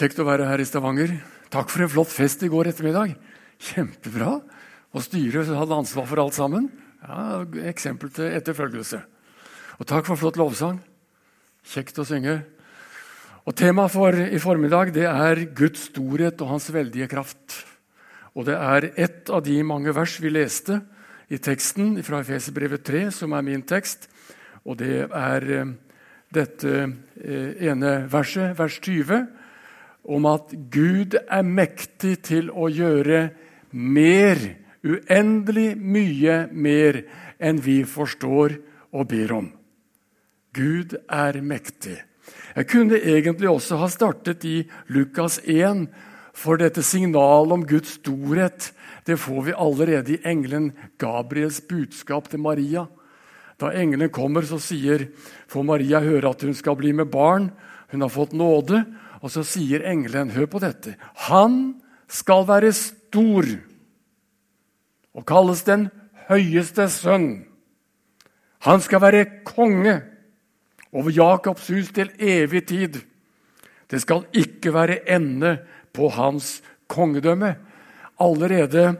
Kjekt 0.00 0.16
å 0.16 0.24
være 0.24 0.46
her 0.48 0.62
i 0.62 0.64
Stavanger. 0.64 1.10
Takk 1.52 1.68
for 1.68 1.84
en 1.84 1.90
flott 1.92 2.08
fest 2.08 2.40
i 2.40 2.48
går 2.48 2.70
ettermiddag. 2.70 3.10
Kjempebra. 3.60 4.38
Og 4.96 5.02
styret 5.04 5.50
hadde 5.52 5.76
ansvar 5.76 6.06
for 6.08 6.22
alt 6.22 6.36
sammen. 6.38 6.70
Ja, 7.04 7.42
Eksempel 7.68 8.08
til 8.16 8.30
etterfølgelse. 8.32 8.96
Og 9.76 9.84
takk 9.90 10.06
for 10.06 10.14
en 10.14 10.20
flott 10.22 10.38
lovsang. 10.40 10.78
Kjekt 11.68 12.00
å 12.00 12.06
synge. 12.08 12.38
Og 13.44 13.52
Temaet 13.60 13.92
for 13.92 14.16
i 14.16 14.40
formiddag 14.40 14.94
det 14.96 15.04
er 15.04 15.42
Guds 15.58 15.90
storhet 15.90 16.40
og 16.40 16.54
hans 16.54 16.70
veldige 16.72 17.10
kraft. 17.10 17.58
Og 18.32 18.48
Det 18.48 18.56
er 18.56 18.86
ett 18.96 19.28
av 19.28 19.44
de 19.44 19.58
mange 19.60 19.92
vers 19.92 20.14
vi 20.16 20.32
leste 20.32 20.78
i 21.28 21.36
teksten 21.36 21.98
fra 22.06 22.22
Efeserbrevet 22.24 22.86
3, 22.88 23.10
som 23.12 23.36
er 23.36 23.44
min 23.44 23.60
tekst. 23.60 24.08
Og 24.64 24.80
det 24.80 25.10
er 25.12 25.50
eh, 25.58 25.76
dette 26.32 26.72
eh, 27.20 27.68
ene 27.68 28.08
verset, 28.08 28.56
vers 28.56 28.80
20 28.80 29.28
om 30.04 30.26
at 30.30 30.52
Gud 30.72 31.16
er 31.20 31.46
mektig 31.46 32.16
til 32.28 32.50
å 32.50 32.68
gjøre 32.72 33.30
mer, 33.70 34.40
uendelig 34.84 35.74
mye 35.76 36.36
mer, 36.52 37.02
enn 37.40 37.60
vi 37.60 37.82
forstår 37.88 38.56
og 38.92 39.08
ber 39.10 39.34
om. 39.36 39.50
Gud 40.56 40.96
er 41.06 41.40
mektig. 41.44 41.98
Jeg 42.56 42.66
kunne 42.70 42.98
egentlig 42.98 43.50
også 43.50 43.78
ha 43.80 43.88
startet 43.92 44.44
i 44.48 44.62
Lukas 44.90 45.38
1, 45.44 45.86
for 46.34 46.60
dette 46.60 46.82
signalet 46.86 47.52
om 47.52 47.66
Guds 47.68 47.98
storhet 47.98 48.70
det 49.06 49.16
får 49.16 49.42
vi 49.42 49.56
allerede 49.56 50.14
i 50.14 50.20
engelen 50.28 50.70
Gabriels 51.00 51.60
budskap 51.68 52.28
til 52.30 52.42
Maria. 52.42 52.86
Da 53.60 53.72
engelen 53.76 54.12
kommer, 54.12 54.44
så 54.46 54.60
sier, 54.62 55.08
får 55.50 55.66
Maria 55.66 56.00
høre 56.04 56.30
at 56.30 56.44
hun 56.46 56.54
skal 56.56 56.78
bli 56.78 56.92
med 56.96 57.10
barn. 57.12 57.50
Hun 57.90 58.04
har 58.04 58.12
fått 58.12 58.32
nåde, 58.36 58.84
og 59.20 59.32
så 59.32 59.44
sier 59.44 59.84
engelen, 59.84 60.32
hør 60.32 60.48
på 60.48 60.62
dette, 60.62 60.96
han 61.28 61.80
skal 62.10 62.46
være 62.48 62.72
stor 62.74 63.46
og 65.14 65.26
kalles 65.26 65.64
den 65.66 65.88
høyeste 66.30 66.86
sønn. 66.92 67.30
Han 68.66 68.82
skal 68.84 69.02
være 69.02 69.26
konge 69.46 69.98
over 70.92 71.14
Jakobs 71.14 71.68
hus 71.72 71.90
til 71.96 72.10
evig 72.18 72.66
tid. 72.70 73.00
Det 73.90 74.00
skal 74.02 74.26
ikke 74.36 74.72
være 74.74 75.00
ende 75.10 75.56
på 75.96 76.10
hans 76.14 76.60
kongedømme. 76.90 77.56
Allerede 78.20 78.94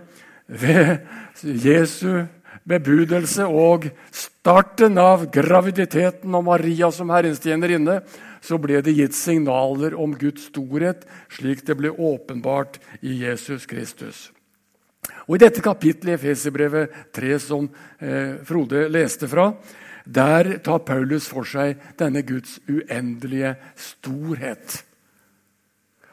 ved 0.47 0.99
Jesu 1.43 2.27
bebudelse 2.67 3.47
og 3.47 3.87
starten 4.15 4.99
av 4.99 5.27
graviditeten 5.33 6.35
og 6.35 6.47
Maria 6.49 6.91
som 6.95 7.11
Herrens 7.13 7.43
tjenerinne 7.43 8.01
så 8.41 8.59
ble 8.61 8.81
det 8.85 8.97
gitt 8.97 9.17
signaler 9.17 9.95
om 9.99 10.15
Guds 10.19 10.49
storhet, 10.49 11.05
slik 11.33 11.65
det 11.67 11.77
ble 11.79 11.93
åpenbart 11.93 12.81
i 13.01 13.21
Jesus 13.23 13.67
Kristus. 13.69 14.31
Og 15.29 15.37
I 15.37 15.45
dette 15.45 15.63
kapittelet 15.65 16.15
i 16.15 16.19
Efeserbrevet 16.19 16.97
3, 17.17 17.37
som 17.43 17.69
eh, 18.01 18.41
Frode 18.47 18.87
leste 18.93 19.29
fra, 19.31 19.51
der 20.05 20.57
tar 20.65 20.83
Paulus 20.87 21.29
for 21.31 21.47
seg 21.47 21.79
denne 22.01 22.23
Guds 22.27 22.59
uendelige 22.69 23.55
storhet. 23.79 24.81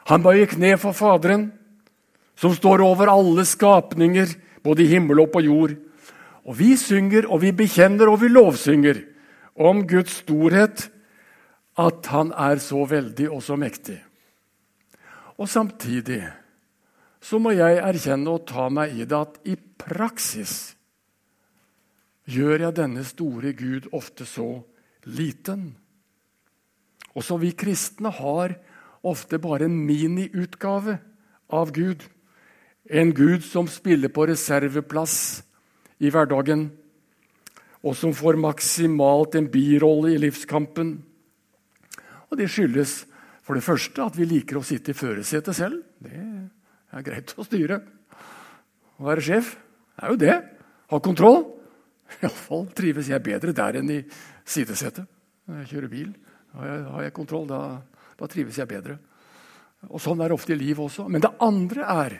Han 0.08 0.24
bøyer 0.24 0.48
kne 0.48 0.76
for 0.80 0.96
Faderen, 0.96 1.50
som 2.38 2.54
står 2.54 2.84
over 2.84 3.10
alle 3.10 3.44
skapninger, 3.48 4.30
både 4.62 4.84
i 4.84 4.92
himmel 4.92 5.24
og 5.24 5.32
på 5.34 5.42
jord. 5.44 5.74
Og 6.48 6.56
vi 6.60 6.74
synger 6.80 7.26
og 7.28 7.42
vi 7.42 7.52
bekjenner 7.56 8.08
og 8.08 8.22
vi 8.22 8.30
lovsynger 8.32 9.02
om 9.58 9.82
Guds 9.88 10.20
storhet 10.22 10.86
at 11.78 12.10
han 12.10 12.32
er 12.34 12.58
så 12.62 12.82
veldig 12.90 13.28
og 13.30 13.42
så 13.44 13.56
mektig. 13.58 13.98
Og 15.38 15.48
samtidig 15.48 16.24
så 17.22 17.38
må 17.42 17.52
jeg 17.54 17.78
erkjenne 17.82 18.34
og 18.34 18.46
ta 18.50 18.68
meg 18.70 18.96
i 18.98 19.06
det 19.06 19.18
at 19.18 19.38
i 19.46 19.54
praksis 19.56 20.74
gjør 22.28 22.66
jeg 22.66 22.76
denne 22.76 23.04
store 23.06 23.52
Gud 23.56 23.88
ofte 23.96 24.26
så 24.28 24.48
liten. 25.08 25.70
Også 27.16 27.38
vi 27.40 27.54
kristne 27.56 28.10
har 28.14 28.58
ofte 29.06 29.38
bare 29.38 29.66
en 29.66 29.78
miniutgave 29.86 30.98
av 31.48 31.72
Gud. 31.72 32.04
En 32.90 33.12
Gud 33.14 33.44
som 33.46 33.68
spiller 33.70 34.12
på 34.12 34.26
reserveplass 34.28 35.42
i 35.98 36.10
hverdagen, 36.12 36.68
og 37.82 37.94
som 37.96 38.14
får 38.14 38.38
maksimalt 38.40 39.36
en 39.38 39.48
birolle 39.50 40.12
i 40.14 40.20
livskampen. 40.20 40.98
Og 42.28 42.38
det 42.38 42.48
skyldes 42.52 43.02
for 43.44 43.56
det 43.56 43.64
første 43.64 44.04
at 44.04 44.16
vi 44.18 44.26
liker 44.28 44.58
å 44.60 44.66
sitte 44.66 44.92
i 44.92 44.96
førersetet 44.96 45.56
selv. 45.56 45.80
Det 46.04 46.18
er 46.92 47.06
greit 47.06 47.32
å 47.40 47.46
styre. 47.46 47.80
Å 48.98 49.06
være 49.06 49.24
sjef 49.24 49.54
er 50.02 50.12
jo 50.12 50.20
det. 50.20 50.34
Ha 50.92 51.00
kontroll. 51.04 51.44
Iallfall 52.20 52.66
trives 52.76 53.08
jeg 53.08 53.24
bedre 53.24 53.54
der 53.56 53.80
enn 53.80 53.92
i 53.92 54.00
sidesetet. 54.48 55.06
Når 55.48 55.62
jeg 55.62 55.70
kjører 55.72 55.92
bil, 55.92 56.12
har 56.56 56.68
jeg, 56.68 56.84
har 56.92 57.06
jeg 57.06 57.16
kontroll. 57.16 57.46
Da, 57.48 57.60
da, 58.20 58.28
trives 58.28 58.60
jeg 58.60 58.68
bedre. 58.68 58.98
Og 59.88 60.00
Sånn 60.02 60.20
er 60.20 60.28
det 60.28 60.36
ofte 60.36 60.52
i 60.52 60.60
livet 60.60 60.84
også. 60.84 61.06
Men 61.08 61.24
det 61.24 61.32
andre 61.44 61.88
er 61.88 62.18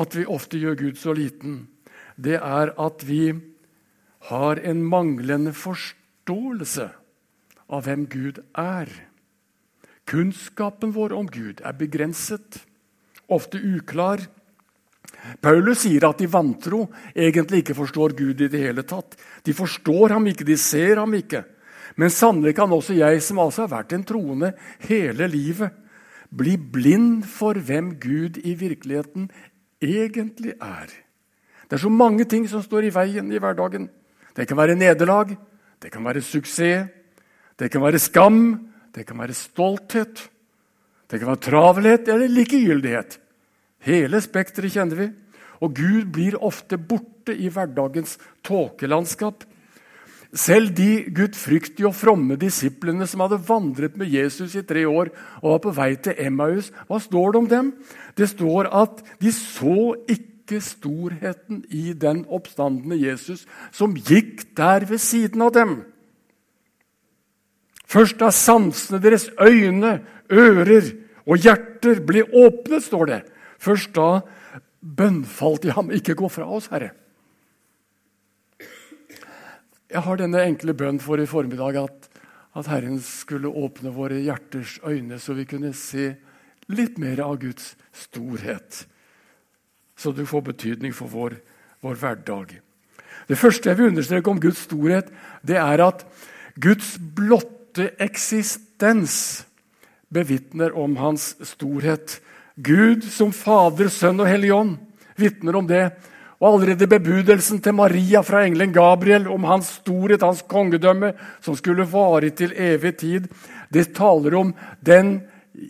at 0.00 0.16
vi 0.16 0.24
ofte 0.30 0.60
gjør 0.60 0.78
Gud 0.86 1.00
så 1.00 1.14
liten. 1.16 1.64
Det 2.16 2.38
er 2.38 2.72
at 2.80 3.04
vi 3.06 3.26
har 4.30 4.60
en 4.64 4.80
manglende 4.88 5.52
forståelse 5.52 6.88
av 7.68 7.86
hvem 7.86 8.06
Gud 8.10 8.40
er. 8.58 8.90
Kunnskapen 10.08 10.92
vår 10.92 11.14
om 11.16 11.28
Gud 11.30 11.62
er 11.64 11.76
begrenset, 11.78 12.60
ofte 13.32 13.58
uklar. 13.58 14.26
Paulus 15.40 15.84
sier 15.84 16.04
at 16.04 16.20
de 16.20 16.28
vantro 16.28 16.84
egentlig 17.14 17.62
ikke 17.62 17.78
forstår 17.78 18.16
Gud 18.18 18.42
i 18.44 18.50
det 18.52 18.60
hele 18.66 18.84
tatt. 18.84 19.16
De 19.44 19.54
forstår 19.56 20.16
ham 20.16 20.26
ikke, 20.28 20.44
de 20.44 20.58
ser 20.60 21.00
ham 21.00 21.14
ikke. 21.16 21.44
Men 21.96 22.12
sannelig 22.12 22.56
kan 22.58 22.72
også 22.72 22.96
jeg, 22.98 23.22
som 23.22 23.40
altså 23.40 23.64
har 23.64 23.72
vært 23.78 23.94
en 23.94 24.04
troende 24.04 24.52
hele 24.88 25.28
livet, 25.30 25.72
bli 26.34 26.56
blind 26.58 27.24
for 27.30 27.54
hvem 27.54 27.94
Gud 28.02 28.40
i 28.42 28.56
virkeligheten 28.58 29.28
egentlig 29.84 30.56
er. 30.58 30.90
Det 31.64 31.78
er 31.78 31.84
så 31.84 31.92
mange 31.92 32.26
ting 32.28 32.48
som 32.50 32.62
står 32.62 32.88
i 32.88 32.94
veien 32.94 33.30
i 33.32 33.40
hverdagen. 33.40 33.86
Det 34.34 34.48
kan 34.48 34.58
være 34.58 34.76
nederlag, 34.76 35.30
det 35.80 35.92
kan 35.94 36.04
være 36.04 36.24
suksess, 36.24 36.90
det 37.60 37.70
kan 37.70 37.84
være 37.84 38.02
skam, 38.02 38.38
det 38.94 39.06
kan 39.06 39.18
være 39.18 39.36
stolthet, 39.36 40.28
det 41.10 41.20
kan 41.20 41.30
være 41.30 41.44
travelhet 41.46 42.08
eller 42.08 42.30
likegyldighet. 42.32 43.18
Hele 43.84 44.20
spekteret 44.24 44.74
kjenner 44.74 45.00
vi. 45.02 45.08
Og 45.62 45.74
Gud 45.76 46.08
blir 46.12 46.36
ofte 46.42 46.78
borte 46.80 47.34
i 47.36 47.50
hverdagens 47.52 48.16
tåkelandskap. 48.44 49.44
Selv 50.34 50.72
de 50.74 51.04
gudfryktige 51.14 51.86
og 51.86 51.94
fromme 51.94 52.34
disiplene 52.40 53.06
som 53.06 53.22
hadde 53.22 53.38
vandret 53.46 53.94
med 53.96 54.10
Jesus 54.10 54.56
i 54.58 54.64
tre 54.66 54.82
år 54.88 55.12
og 55.44 55.52
var 55.52 55.60
på 55.62 55.74
vei 55.76 55.92
til 56.02 56.18
Emmaus, 56.18 56.72
hva 56.88 56.98
står 56.98 57.32
det 57.32 57.42
om 57.44 57.50
dem? 57.52 57.72
Det 58.18 58.32
står 58.32 58.72
at 58.74 59.04
de 59.22 59.30
så 59.30 59.94
ikke 60.10 60.58
storheten 60.64 61.62
i 61.70 61.92
den 61.94 62.24
oppstandende 62.26 62.98
Jesus 62.98 63.46
som 63.72 63.94
gikk 63.94 64.48
der 64.58 64.88
ved 64.90 64.98
siden 64.98 65.46
av 65.46 65.54
dem. 65.54 65.76
Først 67.94 68.18
da 68.18 68.32
sansene 68.34 68.98
deres 69.02 69.28
øyne, 69.38 70.00
ører 70.32 70.90
og 71.24 71.38
hjerter 71.38 72.00
ble 72.02 72.24
åpnet, 72.26 72.82
står 72.82 73.06
det. 73.10 73.20
Først 73.62 73.94
da 73.94 74.24
bønnfalt 74.82 75.62
de 75.62 75.74
ham. 75.76 75.92
Ikke 75.94 76.16
gå 76.18 76.28
fra 76.32 76.48
oss, 76.50 76.66
Herre. 76.72 76.90
Jeg 79.94 80.02
har 80.02 80.18
denne 80.18 80.42
enkle 80.42 80.74
bønn 80.74 80.98
for 80.98 81.22
i 81.22 81.28
formiddag 81.30 81.78
at, 81.84 82.10
at 82.58 82.66
Herren 82.72 82.98
skulle 83.04 83.52
åpne 83.52 83.94
våre 83.94 84.18
hjerters 84.24 84.80
øyne, 84.82 85.20
så 85.22 85.36
vi 85.38 85.46
kunne 85.46 85.70
se 85.78 86.16
litt 86.74 86.98
mer 86.98 87.22
av 87.22 87.38
Guds 87.44 87.76
storhet. 87.94 88.84
Så 89.94 90.10
det 90.10 90.26
får 90.26 90.48
betydning 90.50 90.94
for 90.96 91.06
vår, 91.12 91.38
vår 91.84 92.00
hverdag. 92.00 92.56
Det 93.30 93.38
første 93.38 93.70
jeg 93.70 93.78
vil 93.78 93.92
understreke 93.92 94.32
om 94.32 94.40
Guds 94.42 94.64
storhet, 94.66 95.12
det 95.46 95.60
er 95.62 95.84
at 95.86 96.02
Guds 96.58 96.96
blotte 96.98 97.63
blotte 97.74 97.90
eksistens 97.98 99.44
bevitner 100.08 100.76
om 100.78 100.96
hans 100.96 101.34
storhet. 101.42 102.20
Gud 102.54 103.02
som 103.04 103.32
Fader, 103.32 103.88
Sønn 103.88 104.20
og 104.20 104.28
Hellig 104.28 104.52
Ånd 104.54 104.76
vitner 105.16 105.56
om 105.56 105.66
det. 105.66 105.90
Og 106.38 106.52
allerede 106.52 106.86
bebudelsen 106.86 107.60
til 107.60 107.74
Maria 107.74 108.22
fra 108.22 108.44
engelen 108.44 108.72
Gabriel 108.72 109.26
om 109.28 109.44
hans 109.44 109.80
storhet, 109.80 110.22
hans 110.22 110.44
kongedømme, 110.46 111.14
som 111.42 111.56
skulle 111.56 111.86
vare 111.86 112.30
til 112.30 112.52
evig 112.54 112.96
tid, 112.98 113.26
det 113.72 113.94
taler 113.94 114.36
om 114.38 114.54
den 114.80 115.22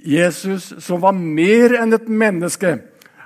Jesus 0.04 0.74
som 0.84 1.00
var 1.00 1.16
mer 1.16 1.78
enn 1.80 1.94
et 1.94 2.08
menneske. 2.08 2.78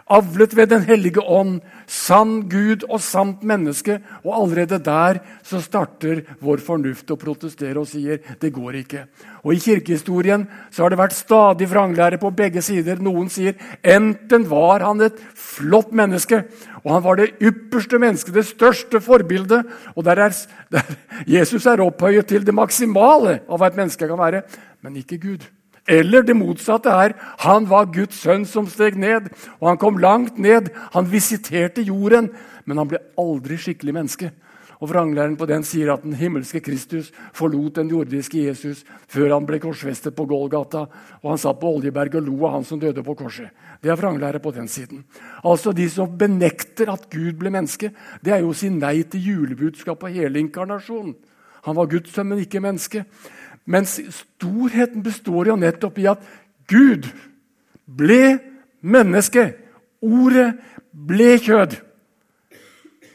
Avlet 0.09 0.55
ved 0.57 0.71
Den 0.71 0.85
hellige 0.87 1.21
ånd, 1.21 1.61
sann 1.87 2.49
Gud 2.49 2.85
og 2.89 3.01
sant 3.05 3.43
menneske. 3.47 3.99
Og 4.25 4.35
allerede 4.35 4.79
der 4.85 5.21
så 5.47 5.61
starter 5.65 6.23
vår 6.41 6.63
fornuft 6.65 7.11
å 7.11 7.19
protestere 7.21 7.81
og 7.81 7.89
sier 7.91 8.21
det 8.41 8.53
går 8.55 8.81
ikke. 8.83 9.05
Og 9.45 9.55
I 9.55 9.63
kirkehistorien 9.63 10.47
så 10.71 10.85
har 10.85 10.93
det 10.93 11.01
vært 11.01 11.17
stadig 11.17 11.69
vranglære 11.71 12.21
på 12.21 12.33
begge 12.37 12.63
sider. 12.65 13.01
Noen 13.03 13.31
sier 13.33 13.59
enten 13.83 14.49
var 14.49 14.85
han 14.87 15.05
et 15.05 15.21
flott 15.35 15.93
menneske, 15.97 16.45
og 16.85 16.91
han 16.97 17.05
var 17.05 17.21
det 17.21 17.31
ypperste 17.41 18.01
mennesket, 18.01 18.35
det 18.35 18.49
største 18.49 19.03
forbildet. 19.05 19.69
Og 19.97 20.05
der 20.09 20.25
er, 20.29 20.41
der 20.73 20.97
Jesus 21.27 21.67
er 21.67 21.85
opphøyet 21.85 22.29
til 22.29 22.47
det 22.47 22.57
maksimale 22.57 23.41
av 23.49 23.61
hva 23.61 23.71
et 23.71 23.79
menneske 23.79 24.09
kan 24.09 24.21
være, 24.21 24.45
men 24.83 25.01
ikke 25.01 25.23
Gud. 25.23 25.49
Eller 25.89 26.23
det 26.23 26.37
motsatte 26.37 26.93
er 26.93 27.15
han 27.41 27.69
var 27.71 27.89
Guds 27.95 28.21
sønn 28.21 28.45
som 28.47 28.69
steg 28.69 28.99
ned. 29.01 29.31
Og 29.59 29.71
han 29.71 29.81
kom 29.81 30.01
langt 30.03 30.37
ned. 30.39 30.69
Han 30.93 31.09
visiterte 31.09 31.85
jorden, 31.87 32.29
men 32.69 32.81
han 32.81 32.91
ble 32.91 33.01
aldri 33.17 33.57
skikkelig 33.61 33.97
menneske. 33.97 34.31
Og 34.79 34.93
Vranglæren 34.93 35.35
på 35.35 35.47
den 35.51 35.65
sier 35.67 35.91
at 35.91 36.05
den 36.05 36.15
himmelske 36.15 36.61
Kristus 36.63 37.09
forlot 37.35 37.81
den 37.81 37.89
jordiske 37.91 38.45
Jesus 38.45 38.85
før 39.11 39.33
han 39.35 39.47
ble 39.49 39.59
korsfestet 39.63 40.15
på 40.15 40.27
Golgata, 40.31 40.85
og 41.19 41.33
han 41.33 41.41
satt 41.43 41.59
på 41.59 41.73
Oljeberg 41.81 42.21
og 42.21 42.29
lo 42.29 42.37
av 42.47 42.55
han 42.59 42.67
som 42.69 42.79
døde 42.79 43.03
på 43.03 43.17
korset. 43.19 43.51
Det 43.83 43.91
er 43.91 43.99
vranglære 43.99 44.39
på 44.43 44.53
den 44.55 44.69
siden. 44.71 45.03
Altså 45.43 45.73
De 45.73 45.89
som 45.91 46.15
benekter 46.19 46.93
at 46.93 47.09
Gud 47.11 47.41
ble 47.41 47.51
menneske, 47.51 47.91
det 48.23 48.37
er 48.37 48.45
jo 48.45 48.53
å 48.53 48.59
si 48.59 48.71
nei 48.71 49.03
til 49.03 49.27
julebudskapet 49.33 50.13
og 50.13 50.21
hele 50.21 50.39
inkarnasjonen. 50.47 51.17
Han 51.67 51.77
var 51.77 51.91
Guds 51.91 52.15
sønn, 52.15 52.31
men 52.31 52.45
ikke 52.45 52.63
menneske. 52.63 53.03
Mens 53.69 53.99
storheten 54.17 55.05
består 55.05 55.51
jo 55.53 55.59
nettopp 55.61 55.99
i 56.01 56.09
at 56.09 56.23
Gud 56.71 57.09
ble 57.85 58.39
menneske. 58.81 59.51
Ordet 60.01 60.55
ble 60.93 61.35
kjød. 61.43 61.77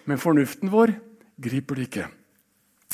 Men 0.06 0.20
fornuften 0.22 0.70
vår 0.70 0.94
griper 1.42 1.80
det 1.80 1.88
ikke. 1.88 2.06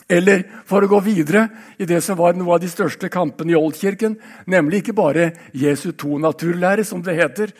Eller 0.09 0.45
for 0.65 0.81
å 0.81 0.89
gå 0.89 1.01
videre 1.05 1.43
i 1.77 1.85
det 1.89 1.99
som 2.01 2.17
var 2.17 2.33
noe 2.37 2.55
av 2.55 2.63
de 2.63 2.69
største 2.71 3.11
kampene 3.13 3.53
i 3.53 3.59
Oldkirken, 3.59 4.15
nemlig 4.49 4.81
ikke 4.81 4.97
bare 4.97 5.27
Jesu 5.53 5.91
to 5.91 6.17
naturlære, 6.17 6.85
som 6.87 7.03
det 7.05 7.17
heter, 7.19 7.53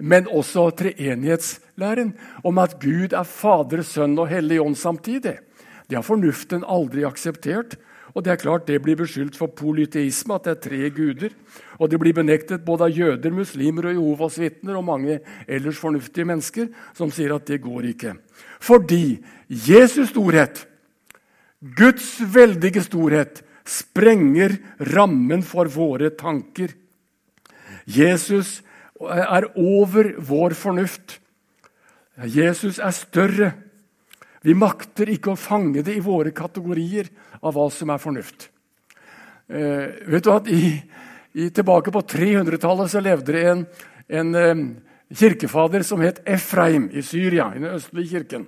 men 0.00 0.30
også 0.30 0.70
treenighetslæren 0.78 2.14
om 2.46 2.60
at 2.62 2.78
Gud 2.80 3.12
er 3.12 3.28
Fader, 3.28 3.82
Sønn 3.84 4.16
og 4.16 4.30
Hellig 4.30 4.62
Ånd 4.62 4.78
samtidig. 4.80 5.36
Det 5.90 5.98
har 5.98 6.06
fornuften 6.06 6.64
aldri 6.64 7.04
akseptert. 7.04 7.74
Og 8.14 8.24
Det 8.24 8.32
er 8.32 8.40
klart 8.42 8.66
det 8.66 8.80
blir 8.82 8.96
beskyldt 8.98 9.36
for 9.38 9.52
polyteisme, 9.54 10.34
at 10.34 10.44
det 10.44 10.50
er 10.50 10.62
tre 10.68 10.90
guder. 10.90 11.34
Og 11.78 11.90
det 11.90 12.00
blir 12.00 12.14
benektet 12.14 12.64
både 12.64 12.88
av 12.88 12.96
jøder, 12.96 13.30
muslimer 13.30 13.90
og 13.90 13.94
Jehovas 13.94 14.38
vitner 14.40 14.78
og 14.78 14.84
mange 14.84 15.20
ellers 15.46 15.78
fornuftige 15.78 16.26
mennesker 16.26 16.68
som 16.96 17.12
sier 17.14 17.34
at 17.34 17.46
det 17.46 17.62
går 17.62 17.92
ikke. 17.92 18.16
Fordi 18.60 19.20
Jesus' 19.48 20.10
storhet, 20.10 20.66
Guds 21.60 22.18
veldige 22.34 22.82
storhet, 22.82 23.42
sprenger 23.66 24.56
rammen 24.90 25.42
for 25.46 25.68
våre 25.70 26.10
tanker. 26.10 26.72
Jesus 27.86 28.60
er 29.00 29.46
over 29.56 30.14
vår 30.18 30.56
fornuft. 30.58 31.20
Jesus 32.20 32.78
er 32.78 32.90
større. 32.90 33.52
Vi 34.40 34.54
makter 34.56 35.10
ikke 35.12 35.34
å 35.34 35.40
fange 35.40 35.82
det 35.84 35.98
i 35.98 36.04
våre 36.04 36.32
kategorier 36.32 37.10
av 37.44 37.54
hva 37.56 37.66
som 37.72 37.92
er 37.92 38.00
fornuft. 38.00 38.48
Eh, 39.50 40.06
vet 40.08 40.24
du 40.24 40.30
at 40.32 40.48
i, 40.48 40.62
i, 41.34 41.50
Tilbake 41.50 41.92
på 41.92 42.02
300-tallet 42.14 42.92
så 42.92 43.02
levde 43.04 43.34
det 43.36 43.42
en, 43.50 43.64
en 44.08 44.38
eh, 44.38 44.62
kirkefader 45.20 45.84
som 45.84 46.00
het 46.04 46.22
Efraim 46.24 46.88
i 46.94 47.02
Syria, 47.04 47.50
i 47.52 47.60
den 47.60 47.74
østlige 47.74 48.14
kirken. 48.14 48.46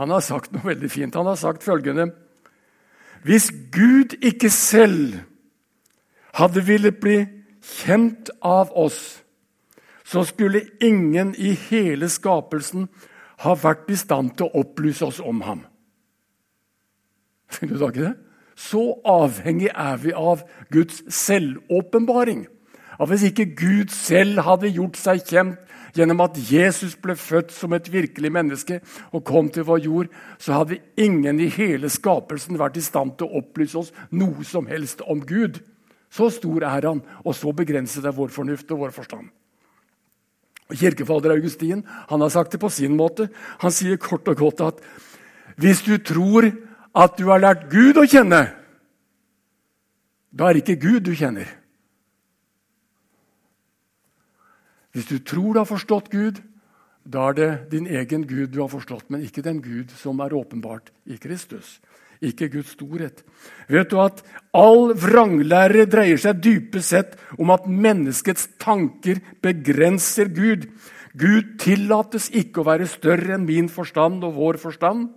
Han 0.00 0.12
har 0.12 0.24
sagt 0.24 0.52
noe 0.52 0.64
veldig 0.72 0.90
fint. 0.92 1.16
Han 1.16 1.28
har 1.28 1.38
sagt 1.40 1.64
følgende 1.64 2.10
Hvis 3.24 3.50
Gud 3.72 4.16
ikke 4.20 4.50
selv 4.50 5.18
hadde 6.36 6.64
villet 6.64 7.00
bli 7.00 7.18
kjent 7.60 8.30
av 8.40 8.72
oss, 8.76 9.20
så 10.04 10.24
skulle 10.24 10.66
ingen 10.82 11.34
i 11.38 11.52
hele 11.68 12.08
skapelsen 12.10 12.88
har 13.40 13.60
vært 13.60 13.90
i 13.92 13.98
stand 13.98 14.34
til 14.36 14.48
å 14.48 14.62
opplyse 14.64 15.06
oss 15.06 15.20
om 15.24 15.40
ham. 15.46 15.64
Finner 17.50 17.78
du 17.78 17.84
tak 17.84 17.98
i 17.98 18.04
det? 18.04 18.14
Så 18.60 18.82
avhengig 19.08 19.70
er 19.72 19.96
vi 20.02 20.12
av 20.12 20.44
Guds 20.72 21.00
selvåpenbaring. 21.14 22.44
At 23.00 23.08
hvis 23.08 23.30
ikke 23.30 23.54
Gud 23.56 23.94
selv 23.94 24.42
hadde 24.44 24.68
gjort 24.68 24.98
seg 25.00 25.24
kjent 25.24 25.56
gjennom 25.96 26.20
at 26.22 26.36
Jesus 26.36 26.92
ble 27.00 27.16
født 27.18 27.54
som 27.56 27.72
et 27.74 27.88
virkelig 27.90 28.30
menneske 28.30 28.78
og 29.10 29.24
kom 29.26 29.48
til 29.50 29.64
vår 29.66 29.80
jord, 29.86 30.12
så 30.38 30.60
hadde 30.60 30.82
ingen 31.00 31.40
i 31.40 31.48
hele 31.50 31.88
skapelsen 31.90 32.60
vært 32.60 32.76
i 32.76 32.84
stand 32.84 33.16
til 33.16 33.26
å 33.26 33.40
opplyse 33.40 33.80
oss 33.80 33.92
noe 34.12 34.44
som 34.46 34.68
helst 34.70 35.00
om 35.08 35.24
Gud. 35.24 35.62
Så 36.12 36.28
stor 36.34 36.66
er 36.66 36.86
han, 36.90 37.00
og 37.24 37.34
så 37.38 37.54
begrenset 37.56 38.04
er 38.04 38.14
vår 38.14 38.30
fornuft 38.34 38.70
og 38.74 38.84
vår 38.84 38.94
forstand. 38.94 39.30
Kirkefader 40.70 41.34
Augustin 41.34 41.84
han 42.08 42.20
har 42.20 42.32
sagt 42.32 42.52
det 42.52 42.60
på 42.62 42.70
sin 42.72 42.96
måte. 42.96 43.28
Han 43.60 43.74
sier 43.74 44.00
kort 44.00 44.28
og 44.28 44.36
godt 44.36 44.60
at 44.66 44.82
hvis 45.60 45.82
du 45.84 45.96
tror 45.98 46.48
at 46.96 47.18
du 47.18 47.28
har 47.28 47.42
lært 47.42 47.68
Gud 47.70 47.98
å 48.00 48.06
kjenne, 48.08 48.42
da 50.30 50.46
er 50.48 50.56
det 50.56 50.62
ikke 50.64 50.86
Gud 50.86 51.00
du 51.06 51.12
kjenner. 51.14 51.48
Hvis 54.94 55.06
du 55.10 55.18
tror 55.22 55.54
du 55.54 55.60
har 55.60 55.68
forstått 55.68 56.10
Gud, 56.10 56.40
da 57.06 57.28
er 57.30 57.36
det 57.36 57.50
din 57.74 57.86
egen 57.86 58.26
Gud 58.26 58.50
du 58.54 58.60
har 58.62 58.70
forstått, 58.70 59.08
men 59.10 59.22
ikke 59.26 59.44
den 59.44 59.62
Gud 59.62 59.92
som 59.98 60.20
er 60.22 60.34
åpenbart 60.36 60.90
i 61.06 61.18
Kristus 61.20 61.78
ikke 62.20 62.50
Guds 62.52 62.74
storhet. 62.76 63.22
Vet 63.70 63.90
du 63.92 64.00
at 64.02 64.22
All 64.56 64.92
vranglære 64.98 65.86
dreier 65.90 66.18
seg 66.20 66.40
dypest 66.42 66.92
sett 66.92 67.12
om 67.38 67.52
at 67.54 67.68
menneskets 67.70 68.48
tanker 68.60 69.20
begrenser 69.44 70.30
Gud. 70.34 70.66
Gud 71.14 71.56
tillates 71.62 72.28
ikke 72.34 72.62
å 72.62 72.68
være 72.68 72.88
større 72.90 73.36
enn 73.36 73.46
min 73.48 73.70
forstand 73.70 74.24
og 74.26 74.36
vår 74.36 74.60
forstand. 74.62 75.08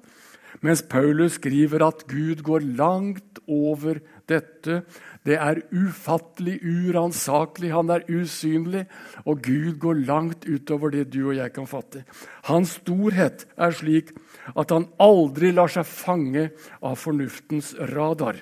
Mens 0.64 0.84
Paulus 0.86 1.40
skriver 1.40 1.84
at 1.86 2.06
Gud 2.08 2.44
går 2.46 2.64
langt 2.78 3.42
over 3.50 4.00
dette. 4.30 4.82
Det 5.24 5.38
er 5.40 5.62
ufattelig, 5.72 6.58
uransakelig, 6.64 7.72
han 7.74 7.92
er 7.94 8.06
usynlig, 8.12 8.86
og 9.26 9.44
Gud 9.46 9.78
går 9.84 10.02
langt 10.08 10.48
utover 10.48 10.94
det 10.94 11.10
du 11.14 11.22
og 11.30 11.38
jeg 11.38 11.54
kan 11.56 11.68
fatte. 11.70 12.04
Hans 12.50 12.78
storhet 12.82 13.46
er 13.56 13.76
slik 13.76 14.14
at 14.56 14.74
han 14.76 14.90
aldri 15.04 15.54
lar 15.56 15.72
seg 15.72 15.88
fange 15.88 16.50
av 16.84 17.00
fornuftens 17.00 17.74
radar. 17.94 18.42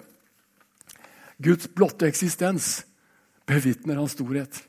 Guds 1.42 1.69
blotte 1.74 2.10
eksistens 2.10 2.81
bevitner 3.50 3.98
hans 3.98 4.13
storhet. 4.18 4.62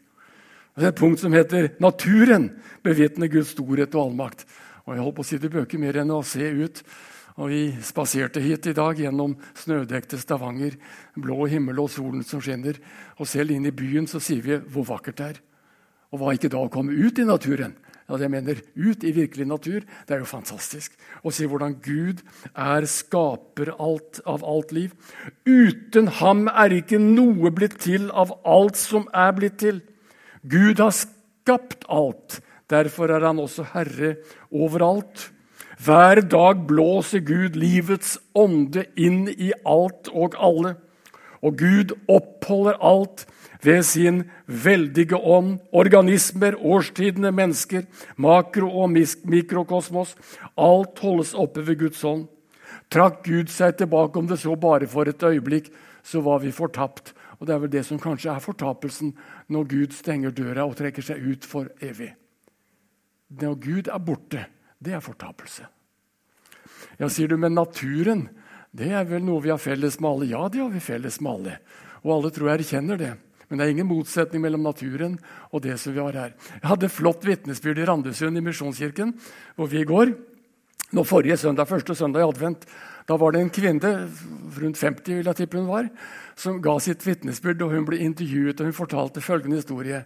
Det 0.72 0.86
er 0.86 0.92
et 0.94 1.00
punkt 1.00 1.20
som 1.20 1.32
heter 1.32 1.74
'Naturen 1.80 2.50
bevitner 2.82 3.28
Guds 3.28 3.52
storhet 3.52 3.94
og 3.94 4.08
allmakt'. 4.08 4.46
Og 4.86 4.94
jeg 4.94 5.02
holdt 5.02 5.16
på 5.16 5.22
å 5.22 5.26
si 5.26 5.38
Det 5.38 5.50
bøker 5.50 5.78
mer 5.78 5.96
enn 5.96 6.10
å 6.10 6.24
se 6.24 6.40
ut 6.40 6.82
og 7.40 7.48
Vi 7.48 7.62
spaserte 7.80 8.42
hit 8.44 8.66
i 8.68 8.74
dag 8.76 8.98
gjennom 8.98 9.36
snødekte 9.56 10.18
Stavanger. 10.20 10.76
Blå 11.16 11.46
himmel 11.48 11.80
og 11.80 11.90
solen 11.90 12.24
som 12.26 12.42
skinner. 12.44 12.76
Og 13.18 13.28
selv 13.28 13.54
inn 13.54 13.66
i 13.66 13.72
byen 13.72 14.06
så 14.06 14.20
sier 14.20 14.42
vi 14.44 14.58
hvor 14.72 14.84
vakkert 14.90 15.18
det 15.18 15.30
er. 15.30 15.40
Og 16.12 16.20
hva 16.20 16.34
ikke 16.36 16.50
da 16.52 16.60
å 16.60 16.72
komme 16.72 16.92
ut 16.92 17.18
i 17.18 17.24
naturen? 17.24 17.72
Ja, 18.08 18.18
jeg 18.18 18.32
mener 18.32 18.58
Ut 18.76 19.04
i 19.04 19.12
virkelig 19.16 19.46
natur. 19.48 19.84
Det 20.06 20.14
er 20.14 20.20
jo 20.20 20.28
fantastisk. 20.28 20.92
Å 21.24 21.32
se 21.32 21.46
hvordan 21.48 21.78
Gud 21.80 22.20
er 22.52 22.84
skaper 22.84 23.72
alt, 23.78 24.20
av 24.28 24.44
alt 24.44 24.72
liv. 24.76 24.92
Uten 25.48 26.10
ham 26.20 26.48
er 26.50 26.76
ikke 26.82 27.00
noe 27.00 27.52
blitt 27.54 27.78
til 27.80 28.10
av 28.10 28.34
alt 28.44 28.76
som 28.76 29.08
er 29.14 29.32
blitt 29.38 29.56
til. 29.62 29.80
Gud 30.42 30.82
har 30.82 30.92
skapt 30.92 31.86
alt. 31.88 32.42
Derfor 32.68 33.12
er 33.14 33.24
han 33.24 33.40
også 33.40 33.64
herre 33.72 34.16
overalt. 34.50 35.30
Hver 35.82 36.20
dag 36.30 36.66
blåser 36.68 37.22
Gud 37.26 37.56
livets 37.58 38.18
ånde 38.38 38.84
inn 38.94 39.24
i 39.32 39.48
alt 39.66 40.10
og 40.12 40.36
alle. 40.38 40.76
Og 41.42 41.56
Gud 41.58 41.94
oppholder 42.12 42.76
alt 42.78 43.24
ved 43.64 43.80
sin 43.88 44.20
veldige 44.46 45.18
ånd. 45.18 45.56
Organismer, 45.72 46.54
årstidene, 46.54 47.32
mennesker, 47.34 47.88
makro- 48.14 48.70
og 48.84 48.92
mikrokosmos. 48.92 50.14
Alt 50.54 51.02
holdes 51.02 51.34
oppe 51.34 51.66
ved 51.66 51.80
Guds 51.82 52.04
ånd. 52.04 52.28
Trakk 52.92 53.24
Gud 53.26 53.50
seg 53.50 53.74
tilbake, 53.80 54.18
om 54.18 54.28
det 54.28 54.38
så 54.38 54.54
bare 54.54 54.86
for 54.86 55.08
et 55.08 55.22
øyeblikk, 55.22 55.72
så 56.04 56.20
var 56.22 56.44
vi 56.44 56.54
fortapt. 56.54 57.14
Og 57.40 57.48
det 57.48 57.56
er 57.56 57.62
vel 57.64 57.74
det 57.74 57.86
som 57.88 57.98
kanskje 57.98 58.30
er 58.30 58.44
fortapelsen, 58.44 59.16
når 59.48 59.70
Gud 59.70 59.98
stenger 59.98 60.30
døra 60.30 60.68
og 60.68 60.76
trekker 60.78 61.02
seg 61.02 61.24
ut 61.26 61.48
for 61.48 61.72
evig. 61.82 62.12
Når 63.40 63.54
Gud 63.58 63.88
er 63.88 63.98
borte, 63.98 64.46
det 64.82 64.96
er 64.96 65.04
fortapelse. 65.04 65.66
Ja, 66.98 67.08
sier 67.08 67.30
du, 67.30 67.36
men 67.40 67.54
naturen, 67.56 68.26
det 68.72 68.90
er 68.92 69.06
vel 69.08 69.24
noe 69.24 69.42
vi 69.44 69.52
har 69.52 69.60
felles 69.60 69.98
med 70.00 70.10
alle? 70.10 70.30
Ja, 70.32 70.46
det 70.52 70.62
har 70.62 70.72
vi 70.72 70.82
felles 70.82 71.20
med 71.22 71.32
alle. 71.32 71.58
Og 72.02 72.16
alle 72.16 72.32
tror 72.34 72.50
jeg 72.50 72.62
erkjenner 72.62 73.00
det. 73.00 73.12
Men 73.48 73.60
det 73.60 73.66
er 73.66 73.74
ingen 73.74 73.90
motsetning 73.90 74.40
mellom 74.40 74.62
naturen 74.64 75.18
og 75.52 75.60
det 75.64 75.76
som 75.80 75.92
vi 75.92 76.00
har 76.00 76.16
her. 76.16 76.30
Jeg 76.56 76.68
hadde 76.70 76.88
flott 76.88 77.26
vitnesbyrd 77.28 77.82
i 77.82 77.88
Randesund 77.88 78.40
i 78.40 78.44
Misjonskirken, 78.44 79.12
hvor 79.58 79.68
vi 79.68 79.84
går. 79.88 80.14
Nå 80.92 81.04
Forrige 81.08 81.36
søndag, 81.40 81.68
første 81.68 81.94
søndag 81.96 82.24
i 82.24 82.28
advent 82.30 82.66
da 83.08 83.16
var 83.18 83.34
det 83.34 83.42
en 83.42 83.50
kvinne 83.50 83.92
rundt 84.60 84.78
50 84.78 85.18
vil 85.18 85.26
jeg 85.26 85.38
tippe 85.40 85.58
hun 85.58 85.70
var, 85.70 85.88
som 86.38 86.60
ga 86.62 86.76
sitt 86.80 87.02
vitnesbyrd. 87.06 87.64
og 87.64 87.74
Hun 87.74 87.86
ble 87.88 87.98
intervjuet 88.04 88.60
og 88.60 88.68
hun 88.68 88.76
fortalte 88.76 89.24
følgende 89.24 89.58
historie. 89.58 90.04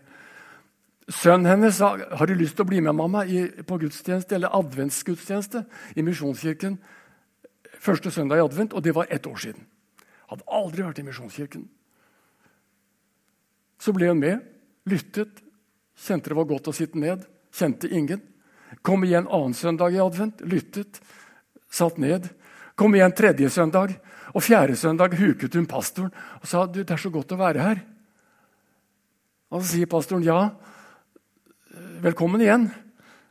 Sønnen 1.06 1.46
hennes 1.46 1.76
sa 1.78 1.92
har 1.94 2.26
du 2.26 2.34
lyst 2.34 2.56
til 2.58 2.64
å 2.64 2.68
bli 2.68 2.80
med 2.82 2.96
mamma 2.98 3.22
på 3.66 3.78
gudstjeneste, 3.78 4.34
eller 4.34 4.54
adventsgudstjeneste 4.58 5.62
i 5.94 6.02
Misjonskirken 6.02 6.80
første 7.86 8.10
søndag 8.10 8.40
i 8.40 8.44
advent, 8.44 8.74
og 8.74 8.82
det 8.82 8.94
var 8.96 9.06
ett 9.10 9.26
år 9.26 9.38
siden. 9.38 9.66
Hadde 10.26 10.46
aldri 10.50 10.82
vært 10.82 10.98
i 10.98 11.06
Misjonskirken. 11.06 11.66
Så 13.78 13.94
ble 13.94 14.10
hun 14.10 14.18
med, 14.18 14.42
lyttet, 14.88 15.42
kjente 15.96 16.32
det 16.32 16.38
var 16.38 16.48
godt 16.50 16.72
å 16.72 16.74
sitte 16.74 16.98
ned. 16.98 17.22
Kjente 17.54 17.90
ingen. 17.92 18.22
Kom 18.82 19.04
igjen 19.06 19.28
annen 19.30 19.54
søndag 19.54 19.94
i 19.94 20.02
advent, 20.02 20.42
lyttet, 20.42 20.98
satt 21.70 22.00
ned. 22.02 22.26
Kom 22.76 22.96
igjen 22.96 23.14
tredje 23.16 23.50
søndag, 23.52 23.94
og 24.34 24.44
fjerde 24.44 24.76
søndag 24.76 25.14
huket 25.16 25.54
hun 25.56 25.68
pastoren 25.70 26.10
og 26.40 26.48
sa 26.50 26.66
du, 26.66 26.82
det 26.82 26.92
er 26.92 27.00
så 27.00 27.12
godt 27.14 27.32
å 27.32 27.38
være 27.40 27.62
her. 27.62 27.78
Og 29.54 29.62
Så 29.62 29.76
sier 29.76 29.88
pastoren 29.88 30.26
ja, 30.26 30.50
velkommen 32.04 32.42
igjen. 32.42 32.66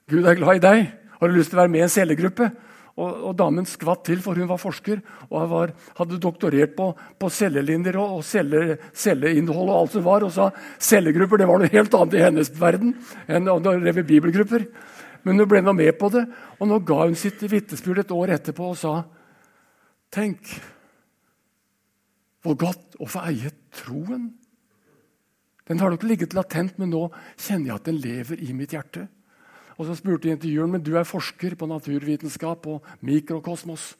Gud 0.09 0.25
er 0.27 0.37
glad 0.37 0.59
i 0.59 0.63
deg. 0.63 0.87
Har 1.19 1.29
du 1.29 1.35
lyst 1.37 1.51
til 1.53 1.59
å 1.59 1.63
være 1.63 1.71
med 1.73 1.83
i 1.83 1.85
en 1.87 1.93
cellegruppe? 1.93 2.49
Og, 2.95 3.09
og, 3.09 3.31
damen 3.35 3.65
skvatt 3.67 4.05
til, 4.07 4.21
for 4.23 4.39
hun 4.39 4.47
var 4.47 4.59
forsker 4.61 5.01
og 5.27 5.49
var, 5.51 5.73
hadde 5.97 6.19
doktorert 6.23 6.77
på, 6.77 6.93
på 7.19 7.31
cellelinjer 7.33 7.97
og, 7.99 8.19
og 8.19 8.23
celle, 8.23 8.77
celleinnhold 8.95 9.67
og 9.67 9.79
alt 9.81 9.95
som 9.97 10.05
var, 10.05 10.23
og 10.23 10.31
sa 10.31 10.47
cellegrupper 10.79 11.41
det 11.41 11.49
var 11.49 11.59
noe 11.59 11.71
helt 11.73 11.97
annet 11.99 12.15
i 12.15 12.23
hennes 12.23 12.53
verden 12.55 12.93
enn 13.27 13.51
å 13.51 13.57
reve 13.59 14.05
bibelgrupper. 14.07 14.63
Men 15.27 15.41
hun 15.41 15.49
ble 15.51 15.59
nå 15.65 15.73
med 15.75 15.91
på 15.99 16.07
det, 16.13 16.23
og 16.55 16.71
nå 16.71 16.79
ga 16.87 17.01
hun 17.01 17.19
sitt 17.19 17.43
vitnesbyrd 17.43 18.05
et 18.05 18.15
år 18.15 18.37
etterpå 18.37 18.71
og 18.71 18.79
sa 18.79 18.95
Tenk 20.15 20.53
hvor 22.45 22.55
godt 22.61 22.95
å 23.01 23.07
få 23.09 23.25
eie 23.27 23.49
troen. 23.75 24.29
Den 25.65 25.81
har 25.81 25.89
nok 25.89 26.03
ligget 26.05 26.35
latent, 26.37 26.77
men 26.77 26.91
nå 26.93 27.07
kjenner 27.33 27.71
jeg 27.71 27.79
at 27.79 27.87
den 27.89 28.01
lever 28.01 28.41
i 28.45 28.53
mitt 28.53 28.75
hjerte. 28.75 29.07
Og 29.75 29.87
så 29.87 29.95
spurte 29.97 30.29
intervjueren 30.31 30.75
men 30.77 30.83
du 30.85 30.93
er 30.95 31.07
forsker 31.07 31.55
på 31.59 31.67
naturvitenskap 31.67 32.67
og 32.71 32.85
mikrokosmos. 33.03 33.93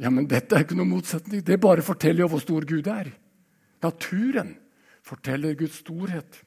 Ja, 0.00 0.12
men 0.12 0.28
dette 0.30 0.56
er 0.56 0.64
ikke 0.64 0.78
noen 0.78 0.94
motsetning. 0.94 1.42
Det 1.44 1.58
bare 1.60 1.84
forteller 1.84 2.24
jo 2.24 2.30
hvor 2.32 2.44
stor 2.44 2.64
Gud 2.68 2.86
er. 2.88 3.10
Naturen 3.82 4.54
forteller 5.04 5.56
Guds 5.58 5.80
storhet. 5.82 6.40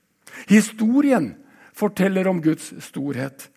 Historien 0.49 1.33
forteller 1.75 2.29
om 2.29 2.41
Guds 2.41 2.71
storhet. 2.85 3.49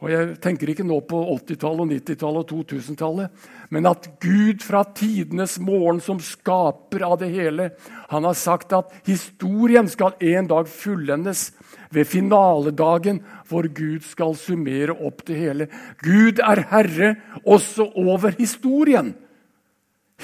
Og 0.00 0.08
Jeg 0.08 0.36
tenker 0.40 0.70
ikke 0.72 0.84
nå 0.86 0.96
på 1.04 1.18
80-tallet, 1.34 1.90
90-tallet 2.00 2.52
og 2.54 2.62
2000-tallet, 2.72 3.42
men 3.68 3.88
at 3.90 4.06
Gud 4.22 4.62
fra 4.64 4.80
tidenes 4.96 5.58
morgen, 5.60 6.00
som 6.00 6.22
skaper 6.24 7.04
av 7.04 7.18
det 7.20 7.28
hele, 7.34 7.70
han 8.08 8.24
har 8.24 8.38
sagt 8.38 8.72
at 8.72 8.94
historien 9.04 9.90
skal 9.92 10.16
en 10.24 10.48
dag 10.48 10.70
fullendes 10.72 11.50
ved 11.92 12.08
finaledagen, 12.08 13.20
hvor 13.50 13.68
Gud 13.68 14.06
skal 14.08 14.32
summere 14.40 14.96
opp 14.96 15.20
det 15.28 15.36
hele. 15.36 15.68
Gud 16.00 16.40
er 16.40 16.64
herre 16.72 17.14
også 17.44 17.90
over 18.00 18.32
historien. 18.38 19.12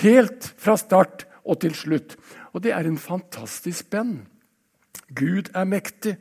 Helt 0.00 0.54
fra 0.56 0.78
start 0.80 1.26
og 1.44 1.60
til 1.60 1.76
slutt. 1.76 2.16
Og 2.56 2.64
det 2.64 2.72
er 2.72 2.88
en 2.88 3.00
fantastisk 3.00 3.84
spenn. 3.84 4.22
Gud 5.12 5.52
er 5.54 5.68
mektig. 5.68 6.16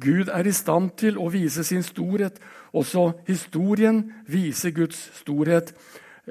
Gud 0.00 0.28
er 0.28 0.44
i 0.44 0.52
stand 0.52 0.90
til 1.00 1.16
å 1.16 1.30
vise 1.32 1.64
sin 1.64 1.84
storhet. 1.84 2.36
Også 2.76 3.08
historien 3.26 4.02
viser 4.28 4.74
Guds 4.76 4.98
storhet. 5.22 5.72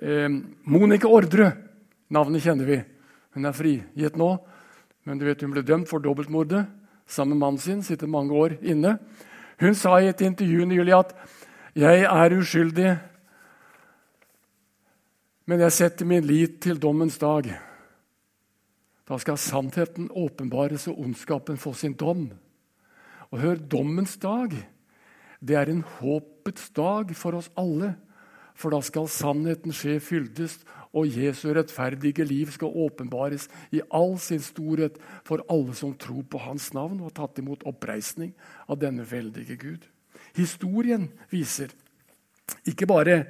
Eh, 0.02 0.30
Monica 0.70 1.10
Ordre, 1.10 1.52
navnet 2.14 2.46
kjenner 2.46 2.70
vi. 2.70 2.80
Hun 3.34 3.48
er 3.50 3.56
frigitt 3.56 4.20
nå, 4.20 4.30
men 5.06 5.20
du 5.20 5.26
vet 5.26 5.42
hun 5.42 5.56
ble 5.56 5.66
dømt 5.66 5.90
for 5.90 6.04
dobbeltmordet 6.04 6.66
sammen 7.08 7.36
med 7.36 7.42
mannen 7.42 7.62
sin. 7.62 7.82
Sitter 7.84 8.08
mange 8.08 8.34
år 8.34 8.58
inne. 8.62 8.98
Hun 9.60 9.76
sa 9.76 9.98
i 10.00 10.10
et 10.12 10.22
intervju 10.22 10.66
nylig 10.66 10.94
at 10.94 11.16
'jeg 11.76 12.04
er 12.04 12.38
uskyldig', 12.40 13.00
men 15.46 15.60
jeg 15.60 15.72
setter 15.72 16.06
min 16.06 16.26
lit 16.26 16.62
til 16.62 16.80
dommens 16.82 17.18
dag. 17.18 17.46
Da 19.10 19.18
skal 19.18 19.38
sannheten 19.38 20.10
åpenbares 20.10 20.88
og 20.88 21.00
ondskapen 21.00 21.58
få 21.58 21.74
sin 21.74 21.94
dom. 21.94 22.32
Og 23.32 23.40
hør, 23.40 23.56
dommens 23.56 24.18
dag, 24.18 24.50
det 25.42 25.56
er 25.56 25.70
en 25.70 25.84
håpets 26.46 26.70
dag 26.70 27.16
for 27.18 27.34
oss 27.34 27.50
alle. 27.58 27.96
For 28.56 28.72
da 28.72 28.78
skal 28.86 29.08
sannheten 29.10 29.74
skje 29.74 29.98
fyldest, 30.00 30.62
og 30.96 31.10
Jesu 31.10 31.50
rettferdige 31.52 32.24
liv 32.24 32.52
skal 32.54 32.72
åpenbares 32.72 33.50
i 33.74 33.82
all 33.92 34.14
sin 34.22 34.40
storhet 34.40 34.96
for 35.26 35.42
alle 35.52 35.74
som 35.76 35.96
tror 35.98 36.24
på 36.24 36.40
Hans 36.40 36.70
navn 36.74 37.02
og 37.02 37.10
har 37.10 37.16
tatt 37.18 37.42
imot 37.42 37.66
oppreisning 37.68 38.32
av 38.70 38.80
denne 38.80 39.04
veldige 39.04 39.58
Gud. 39.60 39.82
Historien 40.38 41.10
viser 41.34 41.74
ikke 42.64 42.88
bare 42.88 43.26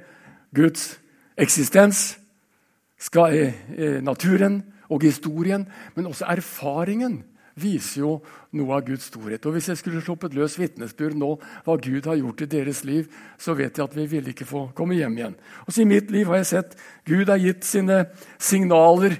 Guds 0.54 1.00
eksistens, 1.36 2.18
skal, 2.98 3.34
eh, 3.34 4.00
naturen 4.00 4.62
og 4.88 5.02
historien, 5.02 5.66
men 5.96 6.06
også 6.06 6.24
erfaringen 6.28 7.24
viser 7.56 8.02
jo 8.02 8.10
noe 8.56 8.76
av 8.76 8.84
Guds 8.86 9.08
storhet. 9.10 9.46
Og 9.46 9.56
Hvis 9.56 9.70
jeg 9.72 9.80
skulle 9.80 10.02
sluppet 10.04 10.34
løs 10.36 10.58
vitnesbyrd 10.60 11.16
nå 11.16 11.32
hva 11.64 11.76
Gud 11.80 12.08
har 12.08 12.18
gjort 12.20 12.44
i 12.44 12.50
deres 12.52 12.84
liv, 12.84 13.08
så 13.38 13.56
vet 13.56 13.78
jeg 13.78 13.84
at 13.84 13.96
vi 13.96 14.06
ville 14.10 14.32
ikke 14.32 14.48
få 14.48 14.66
komme 14.76 14.98
hjem 14.98 15.16
igjen. 15.16 15.38
Også 15.64 15.82
I 15.82 15.88
mitt 15.88 16.12
liv 16.12 16.28
har 16.28 16.42
jeg 16.42 16.52
sett 16.52 16.76
Gud 17.08 17.32
har 17.32 17.40
gitt 17.40 17.64
sine 17.64 18.04
signaler. 18.38 19.16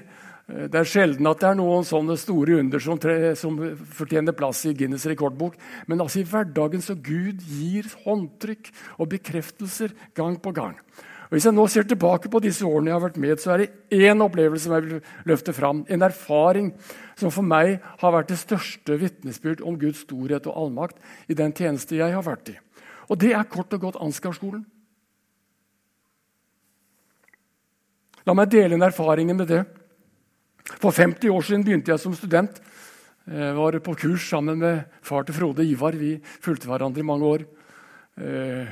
Eh, 0.47 0.67
det 0.71 0.79
er 0.79 0.87
sjelden 0.87 1.27
at 1.29 1.41
det 1.43 1.49
er 1.51 1.59
noen 1.59 1.85
sånne 1.87 2.17
store 2.19 2.61
under 2.61 2.83
som, 2.83 2.99
tre, 3.01 3.33
som 3.39 3.59
fortjener 3.97 4.35
plass 4.37 4.63
i 4.69 4.73
Guinness 4.77 5.07
rekordbok. 5.09 5.57
Men 5.87 6.01
altså 6.03 6.21
i 6.21 6.27
hverdagen 6.27 6.83
så 6.83 6.95
Gud 6.95 7.43
gir 7.43 7.89
håndtrykk 8.05 8.71
og 8.97 9.11
bekreftelser 9.15 9.95
gang 10.17 10.39
på 10.41 10.55
gang. 10.55 10.79
Og 11.27 11.35
Hvis 11.35 11.45
jeg 11.49 11.55
nå 11.57 11.65
ser 11.67 11.83
tilbake 11.83 12.29
på 12.31 12.39
disse 12.39 12.63
årene 12.63 12.87
jeg 12.87 12.95
har 12.95 13.03
vært 13.03 13.19
med, 13.19 13.39
så 13.43 13.51
er 13.51 13.65
det 13.65 14.05
én 14.07 14.23
opplevelse 14.23 14.63
som 14.63 14.77
jeg 14.77 14.85
vil 14.85 15.01
løfte 15.27 15.53
fram. 15.53 15.83
En 15.91 16.05
erfaring 16.07 16.69
som 17.19 17.33
for 17.35 17.43
meg 17.43 17.81
har 17.99 18.13
vært 18.15 18.31
det 18.31 18.39
største 18.39 18.95
vitnesbyrd 19.01 19.59
om 19.67 19.75
Guds 19.79 20.05
storhet 20.05 20.47
og 20.47 20.55
allmakt 20.55 21.03
i 21.27 21.35
den 21.35 21.51
tjeneste 21.51 21.99
jeg 21.99 22.15
har 22.15 22.23
vært 22.23 22.53
i. 22.53 22.55
Og 23.11 23.19
det 23.19 23.33
er 23.35 23.51
kort 23.51 23.75
og 23.75 23.83
godt 23.83 23.99
Ansgar-skolen. 23.99 24.63
La 28.27 28.35
meg 28.35 28.47
dele 28.51 28.75
en 28.75 28.87
erfaring 28.87 29.35
med 29.35 29.51
det. 29.51 29.65
For 30.75 30.91
50 30.91 31.31
år 31.31 31.45
siden 31.47 31.63
begynte 31.63 31.93
jeg 31.93 32.03
som 32.03 32.15
student. 32.15 32.59
Jeg 33.27 33.55
var 33.55 33.75
på 33.83 33.95
kurs 33.99 34.27
sammen 34.29 34.59
med 34.59 34.83
far 35.03 35.23
til 35.27 35.35
Frode 35.35 35.63
Ivar. 35.67 35.95
Vi 35.95 36.17
fulgte 36.43 36.67
hverandre 36.69 37.03
i 37.03 37.07
mange 37.07 37.25
år. 37.27 37.47
Eh, 38.19 38.67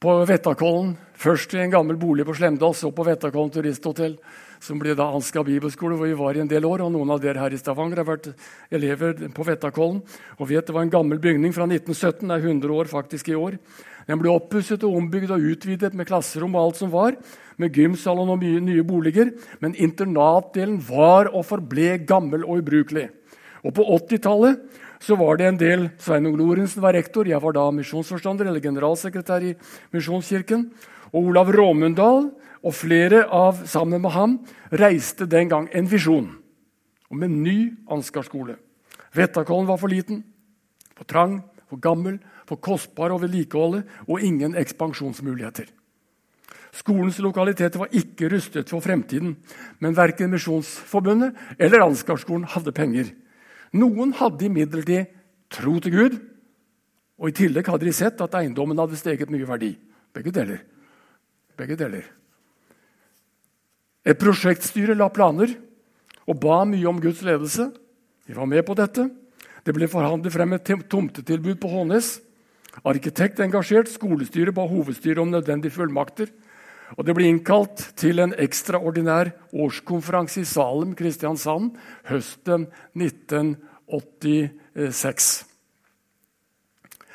på 0.00 0.12
Vettakollen. 0.24 0.94
Først 1.20 1.52
i 1.52 1.60
en 1.60 1.72
gammel 1.72 1.98
bolig 2.00 2.24
på 2.24 2.32
Slemdal, 2.32 2.72
så 2.72 2.88
på 2.94 3.04
Vettakollen 3.04 3.50
turisthotell, 3.52 4.14
som 4.60 4.78
ble 4.80 4.94
da 4.96 5.10
Ansgar 5.12 5.44
bibelskole, 5.44 5.98
hvor 5.98 6.08
vi 6.08 6.16
var 6.16 6.38
i 6.38 6.40
en 6.40 6.48
del 6.48 6.64
år. 6.64 6.80
og 6.86 6.92
Noen 6.94 7.10
av 7.12 7.20
dere 7.20 7.42
her 7.42 7.52
i 7.52 7.60
Stavanger 7.60 8.00
har 8.00 8.08
vært 8.08 8.30
elever 8.72 9.28
på 9.34 9.44
Vettakollen 9.44 10.00
og 10.38 10.48
vet 10.48 10.66
det 10.66 10.72
var 10.72 10.86
en 10.86 10.94
gammel 10.94 11.20
bygning 11.20 11.52
fra 11.52 11.66
1917. 11.68 12.28
Det 12.28 12.38
er 12.38 12.48
100 12.48 12.72
år 12.72 12.88
faktisk 12.88 13.28
i 13.28 13.36
år. 13.36 13.58
Den 14.10 14.18
ble 14.18 14.32
oppusset 14.32 14.82
og 14.82 14.96
ombygd 14.98 15.30
og 15.30 15.44
utvidet 15.52 15.92
med 15.94 16.08
klasserom 16.08 16.56
og 16.56 16.64
alt 16.64 16.80
som 16.80 16.90
var, 16.90 17.14
med 17.60 17.76
gymsalon 17.76 18.32
og 18.34 18.40
mye 18.40 18.58
nye 18.64 18.82
boliger. 18.82 19.30
Men 19.62 19.76
internatdelen 19.78 20.80
var 20.82 21.30
og 21.30 21.46
forble 21.46 22.00
gammel 22.08 22.42
og 22.42 22.64
ubrukelig. 22.64 23.06
Og 23.62 23.76
på 23.76 23.84
80-tallet 23.86 24.58
så 25.00 25.14
var 25.20 25.38
det 25.38 25.46
en 25.46 25.60
del 25.60 25.86
Sveinung 26.02 26.34
Lorentzen 26.36 26.82
var 26.82 26.96
rektor, 26.96 27.28
jeg 27.28 27.40
var 27.40 27.54
da 27.56 27.68
misjonsforstander 27.72 28.50
eller 28.50 28.64
generalsekretær 28.64 29.46
i 29.46 29.54
Misjonskirken. 29.94 30.66
Og 31.14 31.30
Olav 31.30 31.52
Råmundal 31.54 32.26
og 32.60 32.76
flere 32.76 33.22
av, 33.32 33.62
sammen 33.64 34.02
med 34.02 34.12
ham 34.16 34.36
reiste 34.74 35.28
den 35.30 35.48
gang 35.52 35.70
en 35.72 35.88
visjon 35.88 36.28
om 37.10 37.22
en 37.22 37.38
ny 37.44 37.70
Ansgar-skole. 37.90 38.58
Vettakollen 39.16 39.70
var 39.70 39.80
for 39.80 39.90
liten, 39.90 40.20
for 40.98 41.08
trang, 41.08 41.40
for 41.70 41.80
gammel, 41.82 42.18
for 42.50 42.58
kostbar 42.58 43.14
å 43.14 43.20
vedlikeholde 43.22 43.84
og 44.08 44.24
ingen 44.26 44.56
ekspansjonsmuligheter. 44.58 45.68
Skolens 46.74 47.18
lokaliteter 47.22 47.82
var 47.82 47.94
ikke 47.94 48.30
rustet 48.30 48.70
for 48.70 48.82
fremtiden, 48.82 49.36
men 49.82 49.96
verken 49.96 50.30
Misjonsforbundet 50.34 51.38
eller 51.58 51.86
Ansgar-skolen 51.86 52.46
hadde 52.50 52.74
penger. 52.74 53.10
Noen 53.74 54.14
hadde 54.18 54.46
imidlertid 54.46 55.10
tro 55.50 55.76
til 55.82 55.94
Gud, 55.94 56.18
og 57.20 57.30
i 57.30 57.36
tillegg 57.36 57.68
hadde 57.70 57.86
de 57.86 57.94
sett 57.94 58.22
at 58.22 58.36
eiendommen 58.38 58.78
hadde 58.78 58.98
steget 58.98 59.30
mye 59.30 59.46
verdi. 59.46 59.74
Begge 60.14 60.32
deler. 60.34 60.62
Begge 61.58 61.76
deler. 61.78 62.06
Et 64.06 64.18
prosjektstyre 64.18 64.96
la 64.96 65.10
planer 65.12 65.52
og 66.24 66.38
ba 66.40 66.62
mye 66.64 66.86
om 66.88 67.02
Guds 67.02 67.20
ledelse. 67.26 67.68
De 68.26 68.34
var 68.34 68.48
med 68.48 68.64
på 68.66 68.78
dette. 68.78 69.10
Det 69.66 69.74
ble 69.76 69.90
forhandlet 69.90 70.32
frem 70.32 70.56
et 70.56 70.72
tomtetilbud 70.88 71.58
på 71.60 71.68
Hånes. 71.68 72.18
Arkitekt 72.86 73.40
engasjert, 73.42 73.88
skolestyret 73.90 74.54
ba 74.54 74.62
hovedstyret 74.68 75.18
om 75.22 75.30
nødvendige 75.32 75.74
fullmakter. 75.74 76.28
Og 76.98 77.06
det 77.06 77.14
ble 77.14 77.28
innkalt 77.30 77.92
til 77.98 78.18
en 78.22 78.34
ekstraordinær 78.38 79.30
årskonferanse 79.50 80.40
i 80.42 80.48
Salem, 80.48 80.94
Kristiansand, 80.98 81.70
høsten 82.08 82.66
1986. 82.98 85.46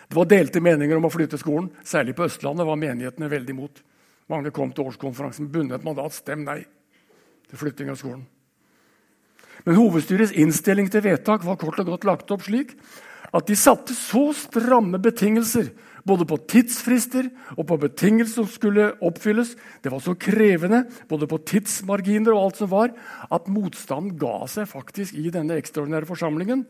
Det 0.06 0.16
var 0.16 0.26
delte 0.32 0.62
meninger 0.64 0.98
om 1.00 1.08
å 1.10 1.12
flytte 1.12 1.38
skolen. 1.42 1.68
Særlig 1.84 2.14
på 2.16 2.26
Østlandet 2.30 2.68
var 2.68 2.78
menighetene 2.80 3.32
veldig 3.32 3.54
imot. 3.56 3.76
Mange 4.32 4.52
kom 4.56 4.70
til 4.74 4.86
årskonferansen 4.88 5.44
med 5.48 5.54
bundet 5.54 5.86
mandat. 5.86 6.14
Stem 6.16 6.42
nei 6.46 6.62
til 7.50 7.58
flytting 7.60 7.90
av 7.92 7.98
skolen. 8.00 8.24
Men 9.66 9.80
hovedstyrets 9.80 10.36
innstilling 10.38 10.88
til 10.94 11.04
vedtak 11.06 11.46
var 11.46 11.60
kort 11.60 11.80
og 11.82 11.88
godt 11.90 12.08
lagt 12.08 12.32
opp 12.32 12.44
slik 12.46 12.70
at 13.36 13.50
de 13.50 13.58
satte 13.60 13.96
så 13.98 14.30
stramme 14.38 15.00
betingelser 15.04 15.74
både 16.06 16.26
på 16.30 16.38
tidsfrister 16.50 17.28
og 17.56 17.66
på 17.70 17.78
betingelser 17.82 18.44
som 18.44 18.50
skulle 18.50 18.92
oppfylles. 19.04 19.56
Det 19.82 19.90
var 19.90 20.04
så 20.06 20.14
krevende, 20.22 20.84
både 21.10 21.28
på 21.30 21.40
tidsmarginer 21.50 22.36
og 22.36 22.44
alt 22.44 22.62
som 22.62 22.70
var, 22.72 22.94
at 23.34 23.50
motstanden 23.50 24.14
ga 24.22 24.46
seg 24.52 24.70
faktisk 24.70 25.18
i 25.18 25.32
denne 25.34 25.58
ekstraordinære 25.58 26.10
forsamlingen. 26.10 26.62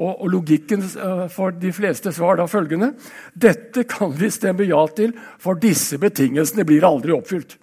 Og, 0.00 0.14
og 0.14 0.26
Logikken 0.32 0.86
uh, 0.96 1.26
for 1.28 1.52
de 1.52 1.74
fleste 1.76 2.12
svar 2.16 2.38
da 2.40 2.46
følgende 2.48 2.94
Dette 3.36 3.84
kan 3.84 4.14
vi 4.16 4.30
stemme 4.32 4.64
ja 4.64 4.80
til, 4.96 5.12
for 5.38 5.60
disse 5.60 6.00
betingelsene 6.00 6.64
blir 6.64 6.88
aldri 6.88 7.12
oppfylt. 7.12 7.58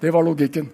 Det 0.00 0.14
var 0.14 0.24
logikken. 0.24 0.70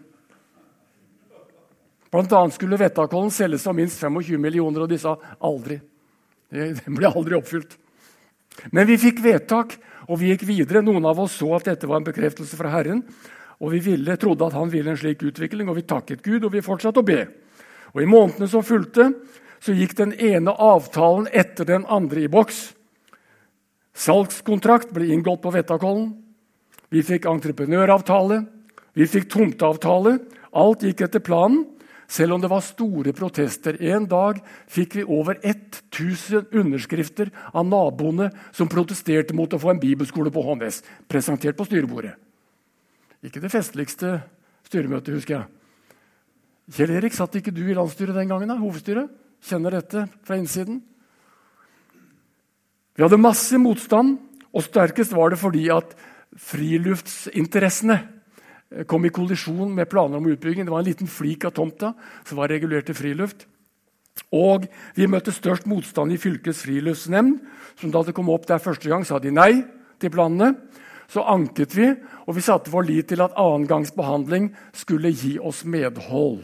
Blant 2.12 2.32
annet 2.36 2.54
skulle 2.54 2.78
Vettakollen 2.78 3.32
selges 3.34 3.64
for 3.66 3.74
minst 3.74 3.98
25 3.98 4.38
millioner, 4.38 4.84
og 4.84 4.92
de 4.92 5.00
sa 5.00 5.16
aldri. 5.42 5.80
Den 6.56 6.96
ble 6.96 7.10
aldri 7.10 7.36
oppfylt. 7.36 7.76
Men 8.72 8.88
vi 8.88 8.96
fikk 9.00 9.20
vedtak, 9.25 9.76
og 10.08 10.20
vi 10.20 10.32
gikk 10.32 10.46
videre. 10.48 10.84
Noen 10.84 11.04
av 11.08 11.18
oss 11.20 11.36
så 11.40 11.50
at 11.56 11.66
dette 11.68 11.88
var 11.88 12.00
en 12.00 12.06
bekreftelse 12.06 12.56
fra 12.58 12.70
Herren. 12.72 13.02
Og 13.60 13.72
vi 13.72 13.80
ville, 13.84 14.16
trodde 14.20 14.46
at 14.46 14.56
han 14.56 14.70
ville 14.72 14.92
en 14.92 15.00
slik 15.00 15.25
utvikling, 15.26 15.68
og 15.68 15.78
vi 15.78 15.86
takket 15.88 16.25
Gud, 16.25 16.44
og 16.44 16.52
vi 16.54 16.64
fortsatte 16.64 17.02
å 17.02 17.06
be. 17.06 17.22
Og 17.94 18.02
I 18.02 18.08
månedene 18.08 18.48
som 18.50 18.64
fulgte, 18.66 19.10
så 19.60 19.75
gikk 19.76 19.96
den 19.98 20.12
ene 20.20 20.52
avtalen 20.52 21.28
etter 21.32 21.68
den 21.68 21.86
andre 21.88 22.26
i 22.26 22.32
boks. 22.32 22.70
Salgskontrakt 23.96 24.92
ble 24.92 25.08
inngått 25.14 25.40
på 25.44 25.54
Vettakollen. 25.54 26.10
Vi 26.92 27.02
fikk 27.02 27.26
entreprenøravtale. 27.30 28.42
Vi 28.96 29.08
fikk 29.08 29.30
tomteavtale. 29.32 30.18
Alt 30.56 30.84
gikk 30.84 31.02
etter 31.08 31.25
planen 31.25 31.64
selv 32.08 32.36
om 32.36 32.42
det 32.42 32.50
var 32.50 32.64
store 32.64 33.12
protester. 33.16 33.78
En 33.82 34.06
dag 34.08 34.38
fikk 34.70 34.98
vi 35.00 35.04
over 35.04 35.38
1000 35.42 36.52
underskrifter 36.54 37.32
av 37.52 37.66
naboene 37.66 38.30
som 38.54 38.70
protesterte 38.70 39.34
mot 39.36 39.52
å 39.52 39.60
få 39.60 39.75
en 39.75 39.82
bibelskole 39.82 40.32
på 40.34 40.44
Hånes, 40.46 40.82
presentert 41.10 41.58
på 41.58 41.66
styrebordet. 41.68 42.14
Ikke 43.26 43.42
det 43.42 43.50
festligste 43.50 44.20
styremøtet, 44.66 45.14
husker 45.16 45.38
jeg. 45.38 45.46
Kjell 46.76 46.96
Erik, 46.98 47.14
satt 47.14 47.36
ikke 47.38 47.54
du 47.54 47.62
i 47.66 47.76
landsstyret 47.76 48.14
den 48.16 48.30
gangen? 48.30 48.50
da, 48.50 48.58
hovedstyret? 48.58 49.10
Kjenner 49.46 49.76
dette 49.78 50.06
fra 50.26 50.38
innsiden? 50.38 50.80
Vi 52.96 53.04
hadde 53.04 53.20
masse 53.20 53.58
motstand, 53.60 54.16
og 54.56 54.64
sterkest 54.64 55.12
var 55.14 55.30
det 55.30 55.38
fordi 55.38 55.66
at 55.70 55.92
friluftsinteressene 56.40 57.98
kom 58.87 59.04
i 59.06 59.12
kollisjon 59.14 59.75
med 59.75 59.88
planer 59.90 60.18
om 60.18 60.26
utbygging. 60.26 60.66
Det 60.66 60.73
var 60.73 60.82
en 60.82 60.88
liten 60.88 61.11
flik 61.11 61.44
av 61.46 61.54
tomta 61.54 61.92
som 62.26 62.40
var 62.40 62.50
regulert 62.50 62.88
til 62.90 62.99
friluft. 62.99 63.46
Og 64.35 64.66
vi 64.96 65.06
møtte 65.11 65.35
størst 65.35 65.68
motstand 65.70 66.12
i 66.12 66.18
fylkets 66.18 66.64
friluftsnemnd. 66.64 67.38
som 67.76 67.90
Da 67.90 68.02
det 68.02 68.14
kom 68.14 68.28
opp 68.28 68.46
der 68.46 68.58
første 68.58 68.88
gang, 68.88 69.04
sa 69.04 69.18
de 69.18 69.30
nei 69.30 69.64
til 70.00 70.11
planene. 70.11 70.56
Så 71.08 71.23
anket 71.23 71.76
vi, 71.76 71.94
og 72.26 72.35
vi 72.35 72.42
satte 72.42 72.70
vår 72.70 72.82
lit 72.82 73.08
til 73.08 73.23
at 73.23 73.37
annengangsbehandling 73.38 74.50
skulle 74.73 75.12
gi 75.14 75.38
oss 75.38 75.64
medhold. 75.64 76.42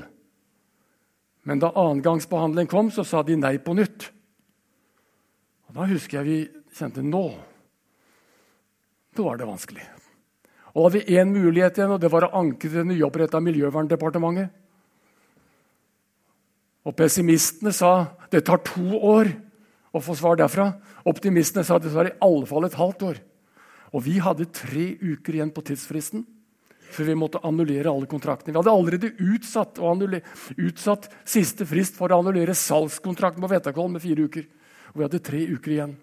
Men 1.43 1.59
da 1.59 1.73
annengangsbehandling 1.75 2.69
kom, 2.71 2.91
så 2.91 3.03
sa 3.05 3.23
de 3.23 3.37
nei 3.37 3.59
på 3.59 3.75
nytt. 3.75 4.13
Og 5.67 5.75
Da 5.75 5.89
husker 5.91 6.21
jeg 6.23 6.27
vi 6.27 6.61
kjente 6.79 7.03
nå. 7.03 7.25
Nå 9.17 9.25
var 9.25 9.37
det 9.37 9.49
vanskelig. 9.49 10.02
Og 10.73 10.87
hadde 10.87 11.03
vi 11.03 11.19
én 11.21 11.29
mulighet 11.29 11.79
igjen, 11.79 11.93
og 11.93 12.01
det 12.01 12.11
var 12.13 12.27
å 12.29 12.35
anke 12.41 12.65
til 12.65 12.81
det 12.81 12.89
nyoppretta 12.89 13.41
Miljøverndepartementet. 13.45 14.53
Og 16.83 16.97
pessimistene 16.99 17.71
sa 17.77 17.93
det 18.33 18.43
tar 18.49 18.63
to 18.67 18.99
år 18.99 19.31
å 19.93 20.01
få 20.03 20.17
svar 20.19 20.39
derfra. 20.41 20.73
Optimistene 21.07 21.65
sa 21.67 21.79
det 21.79 21.93
tar 21.93 22.09
i 22.11 22.17
alle 22.25 22.49
fall 22.49 22.67
et 22.67 22.79
halvt 22.79 23.05
år. 23.11 23.21
Og 23.93 24.05
vi 24.07 24.17
hadde 24.25 24.49
tre 24.51 24.95
uker 24.97 25.37
igjen 25.37 25.53
på 25.55 25.65
tidsfristen 25.69 26.25
før 26.93 27.09
vi 27.09 27.17
måtte 27.17 27.41
annullere 27.47 27.89
alle 27.89 28.09
kontraktene. 28.09 28.53
Vi 28.53 28.59
hadde 28.59 28.73
allerede 28.73 29.13
utsatt, 29.25 29.79
utsatt 30.61 31.09
siste 31.25 31.65
frist 31.69 31.97
for 31.97 32.13
å 32.13 32.19
annullere 32.21 32.57
salgskontrakten 32.57 33.41
på 33.41 33.49
Vetakollen 33.53 33.97
med 33.97 34.05
fire 34.05 34.27
uker. 34.29 34.45
Og 34.93 35.01
vi 35.01 35.07
hadde 35.07 35.23
tre 35.25 35.41
uker 35.55 35.73
igjen. 35.73 35.95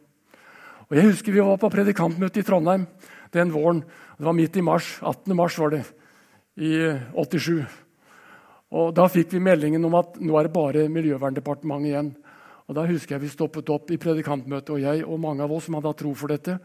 Og 0.89 0.97
jeg 0.97 1.11
husker 1.11 1.35
Vi 1.35 1.45
var 1.45 1.59
på 1.61 1.69
predikantmøte 1.69 2.41
i 2.41 2.45
Trondheim 2.47 2.87
den 3.35 3.51
våren. 3.53 3.83
Det 4.17 4.25
var 4.25 4.35
midt 4.37 4.57
i 4.57 4.65
mars. 4.65 4.97
18. 5.01 5.35
mars 5.35 5.57
var 5.59 5.75
det 5.75 5.83
i 6.59 6.73
87. 7.15 7.65
Og 8.69 8.93
Da 8.95 9.07
fikk 9.09 9.33
vi 9.33 9.41
meldingen 9.41 9.85
om 9.85 9.95
at 9.97 10.19
nå 10.21 10.35
er 10.37 10.47
det 10.47 10.53
bare 10.53 10.89
Miljøverndepartementet 10.89 11.89
igjen. 11.89 12.11
Og 12.67 12.75
Da 12.75 12.85
husker 12.85 13.15
jeg 13.15 13.21
vi 13.21 13.33
stoppet 13.33 13.69
opp 13.69 13.89
i 13.91 13.97
predikantmøtet, 13.97 14.69
og 14.69 14.81
jeg 14.81 15.05
og 15.05 15.19
mange 15.19 15.43
av 15.43 15.51
oss 15.51 15.65
som 15.65 15.73
hadde 15.73 15.89
hatt 15.89 16.01
tro 16.03 16.13
for 16.13 16.29
dette. 16.29 16.59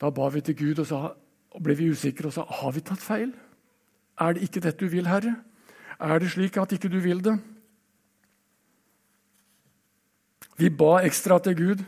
Da 0.00 0.10
ba 0.10 0.28
vi 0.28 0.40
til 0.40 0.54
Gud 0.54 0.78
og, 0.84 1.16
og 1.50 1.62
ble 1.62 1.74
vi 1.74 1.90
usikre 1.90 2.28
og 2.30 2.36
sa 2.36 2.44
har 2.44 2.72
vi 2.72 2.80
tatt 2.80 3.02
feil. 3.02 3.32
Er 4.20 4.34
det 4.34 4.46
ikke 4.46 4.62
dette 4.62 4.84
du 4.84 4.90
vil, 4.90 5.08
Herre? 5.10 5.34
Er 5.98 6.18
det 6.18 6.30
slik 6.30 6.56
at 6.58 6.72
ikke 6.72 6.90
du 6.90 7.00
vil 7.02 7.22
det? 7.22 7.34
Vi 10.56 10.70
ba 10.70 11.00
ekstra 11.02 11.40
til 11.42 11.56
Gud, 11.58 11.82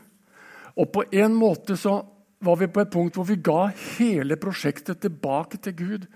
og 0.75 0.91
på 0.93 1.05
en 1.13 1.35
måte 1.35 1.77
så 1.79 2.01
var 2.41 2.59
vi 2.61 2.69
på 2.69 2.83
et 2.83 2.93
punkt 2.93 3.17
hvor 3.17 3.27
vi 3.29 3.39
ga 3.41 3.69
hele 3.97 4.37
prosjektet 4.41 5.01
tilbake 5.01 5.61
til 5.63 5.77
Gud. 5.77 6.07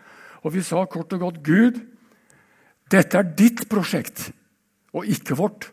Og 0.44 0.54
vi 0.54 0.62
sa 0.64 0.84
kort 0.84 1.12
og 1.12 1.20
godt, 1.20 1.42
'Gud, 1.42 1.80
dette 2.90 3.18
er 3.18 3.34
ditt 3.36 3.68
prosjekt, 3.68 4.32
og 4.92 5.06
ikke 5.06 5.36
vårt.' 5.36 5.70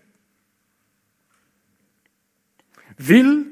Vil 2.97 3.45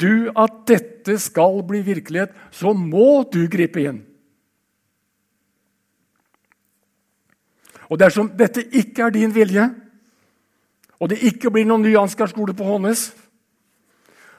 du 0.00 0.30
at 0.36 0.64
dette 0.66 1.18
skal 1.20 1.60
bli 1.66 1.82
virkelighet, 1.84 2.32
så 2.50 2.72
må 2.72 3.24
du 3.28 3.42
gripe 3.50 3.82
inn. 3.82 4.00
Og 7.88 7.98
dersom 8.00 8.30
dette 8.36 8.64
ikke 8.72 9.08
er 9.08 9.14
din 9.14 9.34
vilje, 9.34 9.68
og 10.98 11.10
det 11.10 11.20
ikke 11.22 11.50
blir 11.52 11.66
noen 11.68 11.84
ny 11.84 11.94
Ansgar 11.98 12.30
skole 12.30 12.54
på 12.56 12.64
Hånes, 12.64 13.10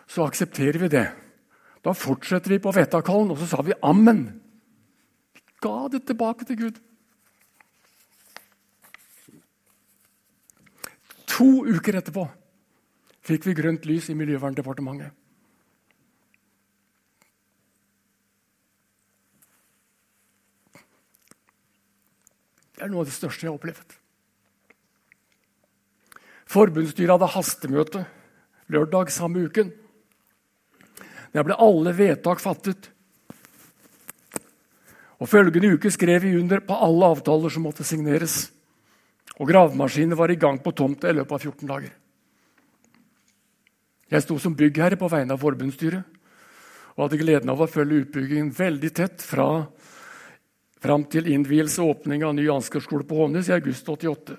så 0.09 0.25
aksepterer 0.25 0.79
vi 0.81 0.89
det. 0.91 1.07
Da 1.85 1.93
fortsetter 1.95 2.51
vi 2.51 2.59
på 2.61 2.73
Vetakallen, 2.75 3.31
og 3.31 3.39
så 3.39 3.47
sa 3.47 3.63
vi 3.63 3.77
ammen. 3.85 4.25
Vi 5.35 5.43
ga 5.63 5.87
det 5.91 6.03
tilbake 6.07 6.47
til 6.47 6.59
Gud. 6.59 6.81
To 11.39 11.49
uker 11.63 12.01
etterpå 12.01 12.25
fikk 13.23 13.45
vi 13.47 13.55
grønt 13.55 13.85
lys 13.87 14.09
i 14.11 14.17
Miljøverndepartementet. 14.17 15.13
Det 22.75 22.85
er 22.87 22.91
noe 22.91 23.03
av 23.03 23.09
det 23.09 23.15
største 23.15 23.43
jeg 23.43 23.51
har 23.51 23.59
opplevd. 23.59 23.95
Forbundsstyret 26.49 27.11
hadde 27.11 27.31
hastemøte 27.35 28.05
lørdag 28.71 29.11
samme 29.13 29.43
uken. 29.45 29.73
Der 31.33 31.45
ble 31.45 31.57
alle 31.61 31.93
vedtak 31.93 32.41
fattet. 32.41 32.89
Og 35.19 35.27
Følgende 35.29 35.73
uke 35.75 35.91
skrev 35.91 36.23
vi 36.23 36.37
under 36.39 36.63
på 36.63 36.77
alle 36.79 37.11
avtaler 37.13 37.51
som 37.53 37.65
måtte 37.67 37.85
signeres. 37.85 38.47
Og 39.39 39.49
gravemaskinene 39.49 40.17
var 40.17 40.31
i 40.31 40.39
gang 40.39 40.59
på 40.63 40.73
tomta 40.75 41.09
i 41.09 41.15
løpet 41.15 41.35
av 41.35 41.43
14 41.43 41.67
dager. 41.67 41.91
Jeg 44.09 44.25
sto 44.25 44.39
som 44.41 44.55
byggherre 44.57 44.97
på 44.97 45.09
vegne 45.11 45.35
av 45.35 45.41
forbundsstyret 45.43 46.15
og 46.95 47.03
hadde 47.05 47.19
gleden 47.21 47.51
av 47.53 47.61
å 47.61 47.69
følge 47.69 48.03
utbyggingen 48.03 48.49
veldig 48.51 48.89
tett 48.95 49.21
fra 49.23 49.67
fram 50.79 51.05
til 51.11 51.29
innvielse 51.31 51.83
og 51.83 51.99
åpning 51.99 52.23
av 52.25 52.33
ny 52.35 52.47
ansgarskole 52.51 53.05
på 53.07 53.19
Hånes 53.19 53.51
i 53.51 53.55
august 53.55 53.87
88. 53.87 54.35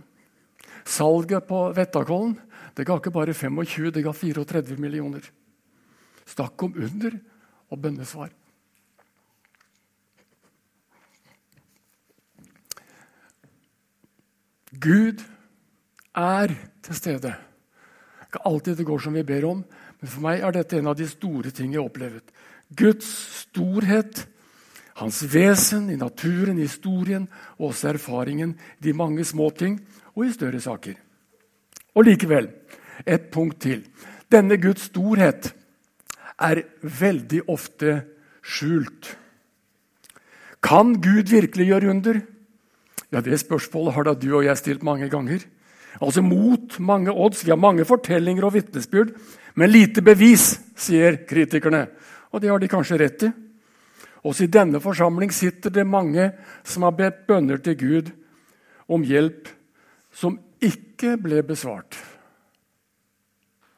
Salget 0.89 1.47
på 1.49 1.63
Vettakollen 1.77 2.35
det 2.77 2.87
ga 2.89 2.97
ikke 2.99 3.13
bare 3.15 3.35
25, 3.37 3.91
det 3.95 4.03
ga 4.05 4.13
34 4.17 4.77
millioner. 4.81 5.25
Snakk 6.31 6.63
om 6.63 6.77
under 6.79 7.17
og 7.71 7.83
bønnesvar. 7.83 8.31
Gud 14.81 15.23
er 16.15 16.53
til 16.83 16.95
stede 16.95 17.35
Ikke 18.27 18.43
alltid 18.47 18.77
det 18.79 18.87
går 18.87 18.99
som 19.03 19.15
vi 19.15 19.23
ber 19.27 19.45
om, 19.49 19.65
men 20.01 20.11
for 20.11 20.23
meg 20.23 20.45
er 20.47 20.55
dette 20.55 20.79
en 20.79 20.87
av 20.93 20.95
de 20.95 21.09
store 21.11 21.51
ting 21.51 21.73
jeg 21.75 21.81
har 21.81 21.89
opplevd. 21.91 22.29
Guds 22.79 23.09
storhet, 23.41 24.21
hans 25.01 25.19
vesen 25.33 25.89
i 25.91 25.99
naturen, 25.99 26.59
i 26.59 26.69
historien, 26.69 27.27
og 27.59 27.73
også 27.73 27.89
erfaringen 27.91 28.55
i 28.79 28.85
de 28.87 28.95
mange 28.95 29.25
små 29.27 29.51
ting 29.51 29.81
og 30.15 30.29
i 30.29 30.33
større 30.33 30.61
saker. 30.63 30.95
Og 31.99 32.07
likevel 32.07 32.47
et 33.03 33.27
punkt 33.35 33.59
til. 33.67 33.83
Denne 34.31 34.61
Guds 34.63 34.87
storhet 34.93 35.51
er 36.41 36.65
veldig 36.83 37.43
ofte 37.49 38.01
skjult. 38.43 39.17
Kan 40.65 40.97
Gud 41.01 41.33
virkelig 41.33 41.67
gjøre 41.69 41.91
under? 41.91 42.21
Ja, 43.11 43.21
Det 43.21 43.41
spørsmålet 43.41 43.95
har 43.95 44.05
da 44.05 44.15
du 44.15 44.37
og 44.37 44.45
jeg 44.45 44.57
stilt 44.57 44.83
mange 44.83 45.09
ganger. 45.09 45.41
Altså 46.01 46.23
mot 46.23 46.79
mange 46.79 47.11
odds. 47.11 47.45
Vi 47.45 47.51
har 47.51 47.59
mange 47.59 47.85
fortellinger 47.85 48.45
og 48.45 48.55
vitnesbyrd, 48.55 49.11
men 49.55 49.71
lite 49.71 50.03
bevis, 50.03 50.61
sier 50.77 51.27
kritikerne. 51.27 51.89
Og 52.33 52.41
det 52.41 52.51
har 52.51 52.59
de 52.59 52.69
kanskje 52.69 52.99
rett 52.99 53.23
i. 53.27 53.33
Også 54.23 54.45
i 54.45 54.53
denne 54.53 54.81
forsamling 54.81 55.33
sitter 55.33 55.71
det 55.71 55.87
mange 55.87 56.31
som 56.65 56.85
har 56.85 56.95
bedt 56.97 57.27
bønner 57.27 57.59
til 57.59 57.77
Gud 57.77 58.11
om 58.89 59.03
hjelp 59.03 59.49
som 60.13 60.39
ikke 60.61 61.17
ble 61.17 61.43
besvart. 61.47 61.97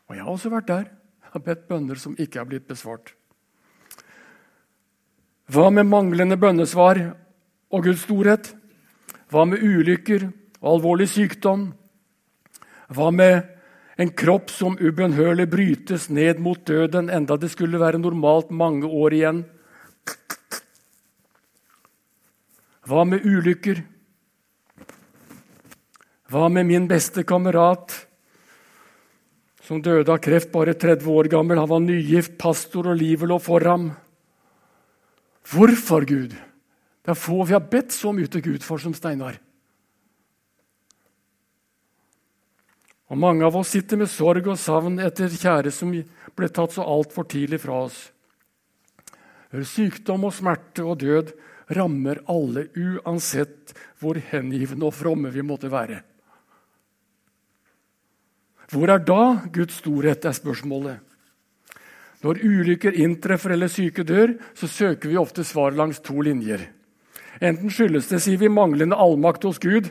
Og 0.08 0.16
jeg 0.16 0.24
har 0.24 0.32
også 0.32 0.50
vært 0.52 0.68
der. 0.68 0.90
Har 1.32 1.40
bedt 1.40 1.68
bønner 1.68 1.96
som 1.96 2.16
ikke 2.20 2.42
er 2.42 2.48
blitt 2.48 2.68
besvart. 2.68 3.14
Hva 5.52 5.70
med 5.72 5.88
manglende 5.88 6.36
bønnesvar 6.40 7.00
og 7.72 7.86
Guds 7.86 8.04
storhet? 8.04 8.52
Hva 9.32 9.46
med 9.48 9.64
ulykker 9.64 10.28
og 10.60 10.68
alvorlig 10.76 11.08
sykdom? 11.12 11.70
Hva 12.92 13.08
med 13.12 13.48
en 14.00 14.12
kropp 14.12 14.52
som 14.52 14.76
ubønnhørlig 14.76 15.48
brytes 15.52 16.08
ned 16.12 16.40
mot 16.40 16.60
døden, 16.68 17.08
enda 17.08 17.36
det 17.40 17.52
skulle 17.52 17.80
være 17.80 18.00
normalt 18.00 18.52
mange 18.52 18.88
år 18.88 19.16
igjen? 19.16 19.42
Hva 22.88 23.04
med 23.08 23.24
ulykker? 23.24 23.82
Hva 26.32 26.48
med 26.52 26.68
min 26.68 26.88
beste 26.88 27.24
kamerat, 27.28 27.92
som 29.62 29.82
døde 29.82 30.10
av 30.10 30.18
kreft 30.22 30.50
bare 30.52 30.74
30 30.74 31.06
år 31.06 31.30
gammel? 31.30 31.60
Han 31.62 31.70
var 31.70 31.84
nygift 31.84 32.34
pastor, 32.40 32.90
og 32.90 32.98
livet 32.98 33.30
lå 33.30 33.38
for 33.42 33.62
ham. 33.66 33.92
Hvorfor, 35.52 36.06
Gud? 36.06 36.34
Det 37.02 37.10
er 37.10 37.18
få 37.18 37.42
vi 37.46 37.54
har 37.56 37.64
bedt 37.70 37.94
så 37.94 38.12
mye 38.14 38.30
til 38.30 38.44
Gud 38.44 38.66
for 38.66 38.82
som 38.82 38.94
Steinar. 38.94 39.38
Og 43.12 43.18
Mange 43.20 43.44
av 43.44 43.56
oss 43.58 43.74
sitter 43.74 43.98
med 44.00 44.08
sorg 44.08 44.46
og 44.48 44.58
savn 44.58 44.96
etter 45.02 45.28
kjære 45.28 45.72
som 45.74 45.90
ble 45.92 46.48
tatt 46.48 46.72
så 46.72 46.86
altfor 46.86 47.26
tidlig 47.28 47.60
fra 47.60 47.82
oss. 47.84 47.98
Sykdom 49.52 50.24
og 50.24 50.32
smerte 50.32 50.86
og 50.86 51.02
død 51.02 51.34
rammer 51.76 52.22
alle, 52.32 52.70
uansett 52.72 53.74
hvor 54.00 54.16
hengivne 54.30 54.88
og 54.88 54.96
fromme 54.96 55.28
vi 55.34 55.44
måtte 55.44 55.68
være. 55.72 56.00
Hvor 58.72 58.88
er 58.88 59.02
da 59.04 59.22
Guds 59.52 59.80
storhet, 59.82 60.24
er 60.24 60.36
spørsmålet. 60.36 61.00
Når 62.22 62.38
ulykker 62.46 62.94
inntreffer 63.02 63.52
eller 63.52 63.68
syke 63.68 64.04
dør, 64.06 64.36
så 64.54 64.68
søker 64.70 65.10
vi 65.10 65.18
ofte 65.20 65.44
svar 65.44 65.74
langs 65.76 66.00
to 66.00 66.20
linjer. 66.22 66.68
Enten 67.42 67.72
skyldes 67.72 68.08
det, 68.08 68.22
sier 68.22 68.38
vi, 68.38 68.48
manglende 68.52 68.96
allmakt 68.96 69.44
hos 69.44 69.58
Gud, 69.58 69.90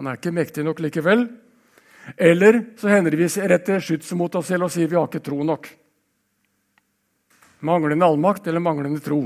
han 0.00 0.08
er 0.08 0.16
ikke 0.16 0.32
mektig 0.32 0.62
nok 0.64 0.78
likevel. 0.80 1.26
Eller 2.16 2.62
så 2.80 2.88
hender 2.88 3.12
vi 3.20 3.26
retter 3.28 3.82
skytset 3.84 4.16
mot 4.16 4.34
oss 4.38 4.46
selv 4.48 4.64
og 4.64 4.72
sier 4.72 4.88
vi 4.88 4.96
har 4.96 5.04
ikke 5.10 5.20
tro 5.20 5.44
nok. 5.44 5.66
Manglende 7.68 8.06
allmakt 8.08 8.48
eller 8.48 8.64
manglende 8.64 9.02
tro? 9.04 9.18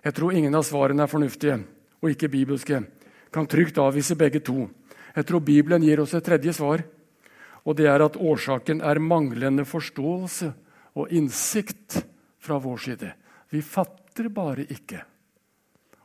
Jeg 0.00 0.16
tror 0.16 0.32
ingen 0.32 0.56
av 0.56 0.64
svarene 0.64 1.04
er 1.04 1.10
fornuftige 1.12 1.58
og 2.00 2.08
ikke 2.14 2.32
bibelske. 2.32 2.80
Kan 3.28 3.50
trygt 3.50 3.76
avvise 3.82 4.16
begge 4.16 4.40
to. 4.40 4.70
Jeg 5.14 5.26
tror 5.28 5.44
Bibelen 5.46 5.84
gir 5.86 6.02
oss 6.02 6.14
et 6.16 6.24
tredje 6.26 6.52
svar, 6.56 6.82
og 7.64 7.76
det 7.78 7.86
er 7.88 8.02
at 8.02 8.18
årsaken 8.18 8.82
er 8.84 9.00
manglende 9.00 9.64
forståelse 9.68 10.50
og 10.98 11.10
innsikt 11.14 12.00
fra 12.42 12.58
vår 12.60 12.82
side. 12.88 13.10
Vi 13.50 13.62
fatter 13.62 14.28
bare 14.34 14.66
ikke 14.66 15.00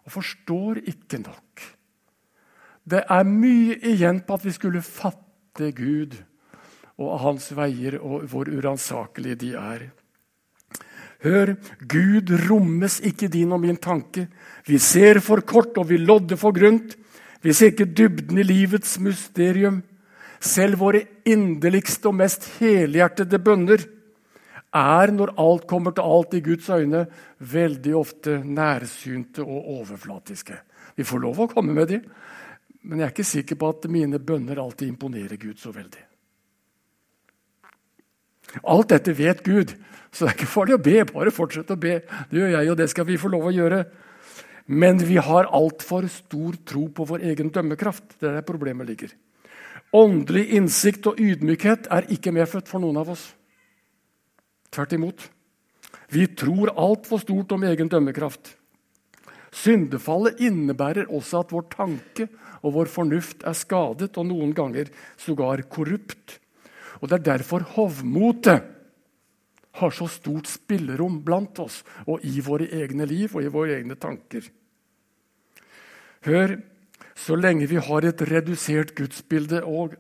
og 0.10 0.13
forstår 0.13 0.82
ikke 0.89 1.19
nok. 1.22 1.65
Det 2.89 3.04
er 3.06 3.28
mye 3.28 3.76
igjen 3.86 4.24
på 4.26 4.39
at 4.39 4.45
vi 4.48 4.54
skulle 4.56 4.82
fatte 4.82 5.69
Gud 5.78 6.15
og 7.00 7.19
hans 7.22 7.52
veier 7.56 8.00
og 8.00 8.26
hvor 8.32 8.50
uransakelige 8.50 9.38
de 9.43 9.52
er. 9.60 9.84
Hør, 11.19 11.54
Gud 11.84 12.32
rommes 12.48 13.00
ikke 13.06 13.28
din 13.32 13.52
og 13.52 13.62
min 13.62 13.78
tanke. 13.78 14.26
Vi 14.65 14.80
ser 14.80 15.19
for 15.19 15.43
kort, 15.43 15.78
og 15.78 15.89
vi 15.89 16.00
lodder 16.00 16.39
for 16.39 16.56
grunt. 16.56 16.95
Vi 17.41 17.54
ser 17.56 17.71
ikke 17.71 17.88
dybden 17.95 18.39
i 18.39 18.43
livets 18.43 18.97
mysterium. 18.99 19.82
Selv 20.39 20.80
våre 20.80 21.04
inderligste 21.28 22.12
og 22.12 22.17
mest 22.19 22.47
helhjertede 22.60 23.39
bønner 23.43 23.84
er, 24.75 25.12
når 25.12 25.34
alt 25.41 25.67
kommer 25.67 25.95
til 25.95 26.06
alt 26.06 26.36
i 26.38 26.43
Guds 26.45 26.69
øyne, 26.69 27.06
veldig 27.39 27.95
ofte 27.97 28.39
nærsynte 28.45 29.43
og 29.43 29.71
overflatiske. 29.80 30.60
Vi 30.95 31.08
får 31.08 31.23
lov 31.23 31.39
å 31.39 31.49
komme 31.52 31.73
med 31.75 31.89
de, 31.91 31.99
men 32.84 32.99
jeg 32.99 33.08
er 33.08 33.13
ikke 33.15 33.28
sikker 33.28 33.60
på 33.60 33.71
at 33.73 33.89
mine 33.91 34.19
bønner 34.19 34.62
alltid 34.62 34.88
imponerer 34.88 35.39
Gud 35.39 35.60
så 35.60 35.73
veldig. 35.75 36.06
Alt 38.63 38.89
dette 38.93 39.13
vet 39.17 39.43
Gud, 39.45 39.73
så 40.12 40.25
det 40.25 40.32
er 40.32 40.38
ikke 40.38 40.49
farlig 40.49 40.78
å 40.78 40.84
be. 40.84 40.95
Bare 41.12 41.34
fortsett 41.34 41.69
å 41.69 41.78
be. 41.80 41.99
Det 42.32 42.39
gjør 42.39 42.54
jeg, 42.56 42.69
og 42.71 42.78
det 42.80 42.88
skal 42.89 43.06
vi 43.06 43.19
få 43.21 43.30
lov 43.30 43.49
å 43.49 43.54
gjøre. 43.54 43.84
Men 44.69 44.99
vi 45.01 45.17
har 45.17 45.49
altfor 45.49 46.05
stor 46.13 46.53
tro 46.69 46.84
på 46.93 47.05
vår 47.10 47.23
egen 47.32 47.49
dømmekraft. 47.49 48.19
Det 48.19 48.27
er 48.29 48.38
der 48.38 48.45
problemet 48.45 48.86
ligger. 48.86 49.15
Åndelig 49.97 50.45
innsikt 50.53 51.08
og 51.10 51.17
ydmykhet 51.17 51.89
er 51.89 52.05
ikke 52.13 52.34
medfødt 52.36 52.69
for 52.69 52.84
noen 52.84 52.99
av 53.01 53.10
oss. 53.10 53.23
Tvert 54.69 54.93
imot. 54.93 55.23
Vi 56.13 56.27
tror 56.38 56.69
altfor 56.77 57.21
stort 57.23 57.55
om 57.58 57.65
egen 57.65 57.89
dømmekraft. 57.89 58.51
Syndefallet 59.49 60.38
innebærer 60.45 61.10
også 61.10 61.41
at 61.41 61.55
vår 61.55 61.65
tanke 61.73 62.27
og 62.62 62.75
vår 62.77 62.91
fornuft 62.93 63.41
er 63.49 63.58
skadet 63.58 64.12
og 64.21 64.29
noen 64.29 64.53
ganger 64.53 64.93
sågar 65.17 65.65
korrupt. 65.65 66.38
Og 67.01 67.10
Det 67.10 67.17
er 67.17 67.27
derfor 67.39 67.65
hovmotet 67.73 68.69
har 69.79 69.91
så 69.91 70.05
stort 70.12 70.45
spillerom 70.45 71.23
blant 71.25 71.58
oss 71.60 71.82
og 72.05 72.21
i 72.21 72.38
våre 72.43 72.69
egne 72.69 73.10
liv 73.10 73.34
og 73.34 73.41
i 73.41 73.49
våre 73.53 73.79
egne 73.79 73.97
tanker. 73.97 74.43
Hør, 76.27 76.58
så 77.15 77.36
lenge 77.39 77.67
vi 77.71 77.79
har 77.79 78.05
et 78.08 78.21
redusert 78.27 78.91
gudsbilde 78.97 79.62
og 79.63 79.95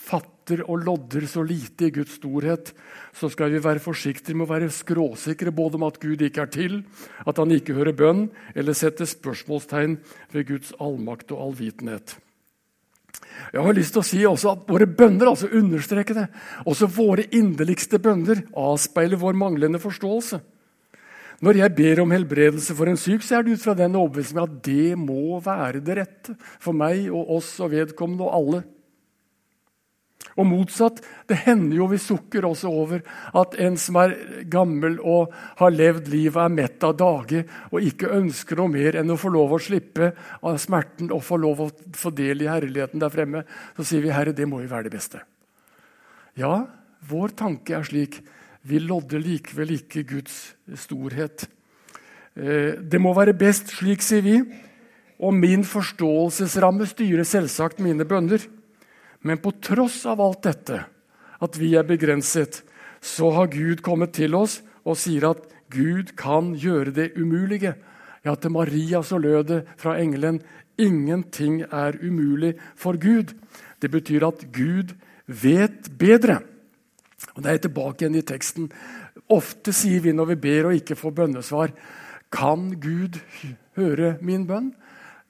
fatter 0.00 0.64
og 0.64 0.82
lodder 0.86 1.26
så 1.30 1.44
lite 1.46 1.86
i 1.86 1.92
Guds 1.94 2.16
storhet, 2.18 2.72
så 3.14 3.30
skal 3.30 3.52
vi 3.52 3.62
være 3.62 3.82
forsiktige 3.82 4.34
med 4.34 4.48
å 4.48 4.52
være 4.54 4.72
skråsikre 4.74 5.52
både 5.54 5.78
om 5.78 5.86
at 5.86 6.00
Gud 6.02 6.22
ikke 6.26 6.46
er 6.46 6.50
til, 6.50 6.80
at 7.22 7.38
han 7.38 7.54
ikke 7.54 7.76
hører 7.76 7.94
bønn, 7.96 8.24
eller 8.54 8.74
setter 8.74 9.06
spørsmålstegn 9.06 9.98
ved 10.34 10.48
Guds 10.48 10.74
allmakt 10.82 11.30
og 11.34 11.50
allvitenhet. 11.50 12.16
Jeg 13.50 13.62
har 13.64 13.74
lyst 13.74 13.94
til 13.94 14.02
å 14.02 14.06
si 14.06 14.20
også 14.26 14.52
at 14.52 14.66
Våre 14.70 14.86
bønner 14.86 15.30
altså 15.30 15.48
understreke 15.56 16.14
det. 16.16 16.26
Også 16.68 16.88
våre 16.92 17.24
inderligste 17.34 17.98
bønner 18.02 18.44
avspeiler 18.58 19.20
vår 19.20 19.38
manglende 19.38 19.80
forståelse. 19.82 20.40
Når 21.40 21.56
jeg 21.56 21.72
ber 21.76 22.02
om 22.02 22.10
helbredelse 22.12 22.74
for 22.76 22.90
en 22.90 22.98
syk, 23.00 23.24
så 23.24 23.38
er 23.38 23.46
det 23.46 23.56
ut 23.56 23.62
fra 23.62 23.76
den 23.76 23.96
overbevisningen 23.96 24.44
at 24.44 24.58
det 24.66 24.98
må 25.00 25.38
være 25.40 25.80
det 25.84 25.96
rette 25.96 26.34
for 26.60 26.76
meg 26.76 27.06
og 27.08 27.32
oss 27.38 27.54
og 27.64 27.72
vedkommende 27.72 28.26
og 28.26 28.34
alle. 28.36 28.60
Og 30.36 30.44
motsatt. 30.46 31.00
Det 31.26 31.38
hender 31.46 31.78
jo 31.78 31.86
vi 31.90 31.98
sukker 32.00 32.44
også 32.46 32.68
over 32.68 33.00
at 33.40 33.56
en 33.60 33.78
som 33.80 33.96
er 34.02 34.12
gammel 34.52 34.98
og 35.00 35.32
har 35.58 35.72
levd 35.72 36.10
livet, 36.12 36.36
er 36.44 36.52
mett 36.52 36.84
av 36.86 36.92
dage 37.00 37.42
og 37.70 37.88
ikke 37.88 38.12
ønsker 38.18 38.60
noe 38.60 38.72
mer 38.72 39.00
enn 39.00 39.12
å 39.12 39.18
få 39.20 39.32
lov 39.32 39.56
å 39.56 39.62
slippe 39.64 40.12
av 40.44 40.60
smerten 40.60 41.08
og 41.08 41.24
få 41.24 41.40
lov 41.40 41.64
å 41.64 41.70
få 41.96 42.12
del 42.16 42.44
i 42.44 42.50
herligheten 42.52 43.00
der 43.00 43.12
fremme. 43.12 43.42
Så 43.76 43.88
sier 43.88 44.04
vi, 44.04 44.12
'Herre, 44.12 44.36
det 44.36 44.48
må 44.48 44.60
jo 44.60 44.68
være 44.68 44.90
det 44.90 44.96
beste'. 44.96 45.24
Ja, 46.36 46.66
vår 47.08 47.28
tanke 47.32 47.80
er 47.80 47.82
slik. 47.82 48.20
Vi 48.66 48.80
lodder 48.82 49.22
likevel 49.22 49.76
ikke 49.78 50.04
Guds 50.08 50.52
storhet. 50.76 51.46
Eh, 52.36 52.76
det 52.80 53.00
må 53.00 53.14
være 53.16 53.36
best 53.36 53.72
slik, 53.78 54.04
sier 54.04 54.24
vi. 54.24 54.40
Og 55.20 55.36
min 55.36 55.64
forståelsesramme 55.68 56.88
styrer 56.88 57.24
selvsagt 57.28 57.80
mine 57.84 58.04
bønner. 58.08 58.44
Men 59.24 59.40
på 59.40 59.52
tross 59.60 60.02
av 60.08 60.20
alt 60.24 60.42
dette, 60.46 60.80
at 61.40 61.56
vi 61.60 61.74
er 61.76 61.88
begrenset, 61.88 62.62
så 63.00 63.30
har 63.36 63.52
Gud 63.52 63.80
kommet 63.84 64.14
til 64.16 64.36
oss 64.36 64.60
og 64.84 64.96
sier 65.00 65.30
at 65.30 65.44
Gud 65.72 66.14
kan 66.20 66.54
gjøre 66.56 66.92
det 66.96 67.12
umulige. 67.16 67.74
Ja, 68.24 68.34
til 68.36 68.52
Maria 68.52 69.00
så 69.04 69.20
lød 69.20 69.44
det 69.48 69.60
fra 69.80 69.96
engelen 70.00 70.40
ingenting 70.80 71.62
er 71.68 71.96
umulig 72.00 72.54
for 72.76 72.96
Gud. 73.00 73.32
Det 73.80 73.90
betyr 73.92 74.26
at 74.28 74.44
Gud 74.52 74.92
vet 75.26 75.88
bedre. 75.98 76.40
Og 77.36 77.42
Det 77.42 77.52
er 77.52 77.58
tilbake 77.58 78.04
igjen 78.04 78.18
i 78.18 78.26
teksten. 78.26 78.70
Ofte 79.28 79.72
sier 79.76 80.00
vi 80.00 80.12
når 80.12 80.32
vi 80.32 80.36
ber 80.40 80.70
og 80.70 80.76
ikke 80.78 80.98
får 80.98 81.16
bønnesvar, 81.16 81.74
kan 82.30 82.70
Gud 82.80 83.18
høre 83.76 84.16
min 84.22 84.46
bønn? 84.46 84.70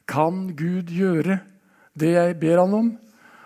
Kan 0.07 0.51
Gud 0.57 0.93
gjøre 0.93 1.41
det 1.97 2.13
jeg 2.13 2.37
ber 2.41 2.61
han 2.61 2.75
om? 2.77 2.91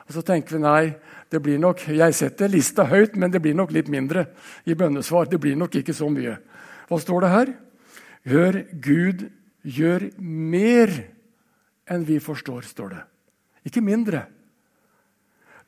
Og 0.04 0.16
så 0.16 0.22
tenker 0.26 0.56
vi 0.56 0.62
nei, 0.64 0.94
det 1.32 1.40
blir 1.42 1.58
nok, 1.58 1.86
jeg 1.88 2.14
setter 2.14 2.50
lista 2.50 2.84
høyt, 2.86 3.16
men 3.16 3.32
det 3.32 3.40
blir 3.42 3.56
nok 3.56 3.72
litt 3.74 3.88
mindre 3.90 4.26
i 4.68 4.76
bønnesvar. 4.78 5.30
Det 5.30 5.40
blir 5.40 5.56
nok 5.58 5.74
ikke 5.80 5.94
så 5.96 6.10
mye. 6.12 6.36
Hva 6.90 7.00
står 7.00 7.24
det 7.24 7.32
her? 7.32 7.52
Hør, 8.28 8.60
Gud 8.84 9.26
gjør 9.64 10.08
mer 10.20 10.92
enn 11.90 12.04
vi 12.06 12.20
forstår, 12.22 12.68
står 12.68 12.94
det. 12.94 13.02
Ikke 13.68 13.82
mindre. 13.84 14.26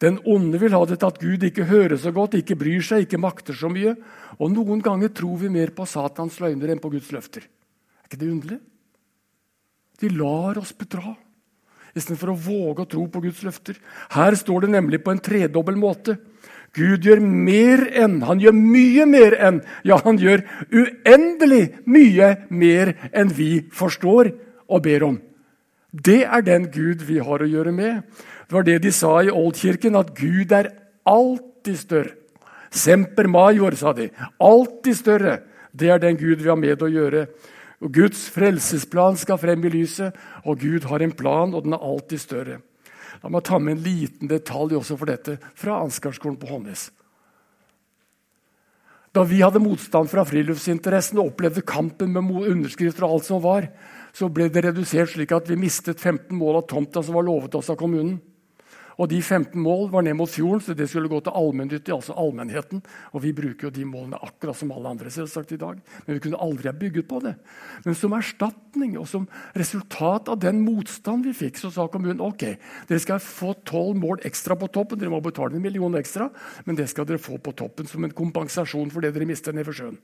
Den 0.02 0.18
onde 0.28 0.60
vil 0.60 0.74
ha 0.76 0.82
det 0.84 0.98
til 1.00 1.08
at 1.08 1.20
Gud 1.20 1.44
ikke 1.48 1.68
hører 1.70 1.96
så 2.00 2.12
godt, 2.12 2.36
ikke 2.36 2.58
bryr 2.60 2.84
seg, 2.84 3.06
ikke 3.06 3.20
makter 3.20 3.56
så 3.56 3.70
mye. 3.72 3.94
Og 4.36 4.52
noen 4.52 4.82
ganger 4.84 5.14
tror 5.16 5.38
vi 5.40 5.52
mer 5.52 5.72
på 5.76 5.86
Satans 5.88 6.36
løgner 6.42 6.74
enn 6.74 6.82
på 6.82 6.92
Guds 6.92 7.08
løfter. 7.16 7.46
Er 7.46 8.10
ikke 8.10 8.20
det 8.20 8.32
underlig? 8.32 8.58
De 9.96 10.10
lar 10.12 10.58
oss 10.60 10.74
bedra 10.76 11.14
istedenfor 11.96 12.34
å 12.34 12.40
våge 12.44 12.84
å 12.84 12.90
tro 12.92 13.06
på 13.08 13.22
Guds 13.24 13.42
løfter. 13.46 13.78
Her 14.12 14.36
står 14.36 14.66
det 14.66 14.74
nemlig 14.74 15.00
på 15.04 15.14
en 15.14 15.22
tredobbel 15.22 15.78
måte. 15.80 16.18
Gud 16.76 17.06
gjør 17.08 17.22
mer 17.24 17.86
enn, 17.96 18.18
han 18.26 18.40
gjør 18.42 18.52
mye 18.56 19.06
mer 19.08 19.36
enn, 19.48 19.62
ja, 19.86 19.96
han 20.04 20.18
gjør 20.20 20.42
uendelig 20.68 21.62
mye 21.88 22.28
mer 22.52 22.92
enn 23.16 23.32
vi 23.32 23.50
forstår 23.72 24.28
og 24.68 24.82
ber 24.84 25.06
om. 25.08 25.16
Det 25.96 26.20
er 26.26 26.44
den 26.44 26.68
Gud 26.68 27.06
vi 27.08 27.16
har 27.24 27.40
å 27.40 27.48
gjøre 27.48 27.72
med. 27.72 28.02
Det 28.46 28.54
var 28.54 28.66
det 28.66 28.78
de 28.84 28.92
sa 28.94 29.18
i 29.22 29.32
Oldkirken, 29.32 29.98
at 29.98 30.14
Gud 30.14 30.52
er 30.54 30.70
alltid 31.06 31.78
større. 31.80 32.14
Semper 32.70 33.26
major, 33.30 33.74
sa 33.78 33.92
de. 33.96 34.10
Alltid 34.42 34.96
større. 34.96 35.38
Det 35.72 35.90
er 35.90 36.00
den 36.02 36.18
Gud 36.18 36.42
vi 36.42 36.50
har 36.50 36.58
med 36.58 36.82
å 36.82 36.90
gjøre. 36.90 37.26
Guds 37.92 38.28
frelsesplan 38.32 39.18
skal 39.20 39.40
frem 39.40 39.64
i 39.66 39.72
lyset, 39.72 40.16
og 40.44 40.60
Gud 40.62 40.86
har 40.88 41.02
en 41.02 41.12
plan, 41.12 41.54
og 41.54 41.66
den 41.66 41.76
er 41.76 41.84
alltid 41.84 42.22
større. 42.22 42.60
La 43.22 43.32
meg 43.32 43.44
ta 43.48 43.58
med 43.58 43.76
en 43.76 43.84
liten 43.84 44.30
detalj 44.30 44.76
også 44.78 44.96
for 45.00 45.10
dette 45.10 45.38
fra 45.56 45.80
Ansgarskolen 45.82 46.38
på 46.40 46.48
Håndnes. 46.50 46.90
Da 49.16 49.22
vi 49.24 49.40
hadde 49.40 49.62
motstand 49.64 50.10
fra 50.12 50.26
friluftsinteressen 50.28 51.18
og 51.18 51.30
opplevde 51.30 51.64
kampen 51.64 52.12
med 52.12 52.28
underskrifter 52.52 53.06
og 53.06 53.16
alt 53.16 53.28
som 53.28 53.40
var, 53.40 53.70
så 54.12 54.28
ble 54.32 54.50
det 54.52 54.66
redusert 54.66 55.14
slik 55.14 55.32
at 55.32 55.48
vi 55.48 55.56
mistet 55.60 56.00
15 56.00 56.36
mål 56.36 56.60
av 56.60 56.66
tomta 56.68 57.00
som 57.04 57.16
var 57.16 57.24
lovet 57.24 57.56
oss 57.56 57.70
av 57.72 57.78
kommunen. 57.80 58.18
Og 58.96 59.10
de 59.10 59.18
15 59.20 59.60
mål 59.60 59.90
var 59.92 60.04
ned 60.06 60.16
mot 60.16 60.30
fjorden, 60.30 60.62
så 60.64 60.74
det 60.76 60.88
skulle 60.88 61.10
gå 61.12 61.18
til 61.20 61.34
allmennyttig, 61.36 61.92
altså 61.92 62.16
allmennheten. 62.16 62.80
Og 63.12 63.22
vi 63.26 63.34
bruker 63.36 63.68
jo 63.68 63.74
de 63.74 63.84
målene 63.84 64.20
akkurat 64.24 64.56
som 64.56 64.72
alle 64.72 64.94
andre 64.94 65.12
selvsagt 65.12 65.52
i 65.52 65.60
dag. 65.60 65.82
Men 66.06 66.16
vi 66.16 66.22
kunne 66.24 66.40
aldri 66.40 66.70
ha 66.70 66.74
bygget 66.76 67.08
på 67.10 67.20
det. 67.24 67.34
Men 67.84 67.98
som 67.98 68.16
erstatning 68.16 68.96
og 68.96 69.08
som 69.10 69.28
resultat 69.56 70.32
av 70.32 70.40
den 70.40 70.62
motstand 70.64 71.28
vi 71.28 71.36
fikk, 71.36 71.60
så 71.60 71.72
sa 71.74 71.88
kommunen 71.92 72.24
ok, 72.24 72.48
dere 72.88 73.04
skal 73.04 73.20
få 73.22 73.52
12 73.66 74.00
mål 74.00 74.24
ekstra 74.28 74.56
på 74.56 74.70
toppen. 74.72 75.00
Dere 75.00 75.12
må 75.12 75.20
betale 75.24 75.58
en 75.58 75.64
million 75.64 76.00
ekstra, 76.00 76.30
men 76.64 76.80
det 76.80 76.88
skal 76.92 77.08
dere 77.08 77.20
få 77.20 77.36
på 77.36 77.52
toppen 77.56 77.88
som 77.90 78.04
en 78.06 78.16
kompensasjon 78.16 78.92
for 78.92 79.04
det 79.04 79.12
dere 79.16 79.28
mister 79.28 79.52
ned 79.52 79.68
for 79.68 79.76
sjøen. 79.76 80.00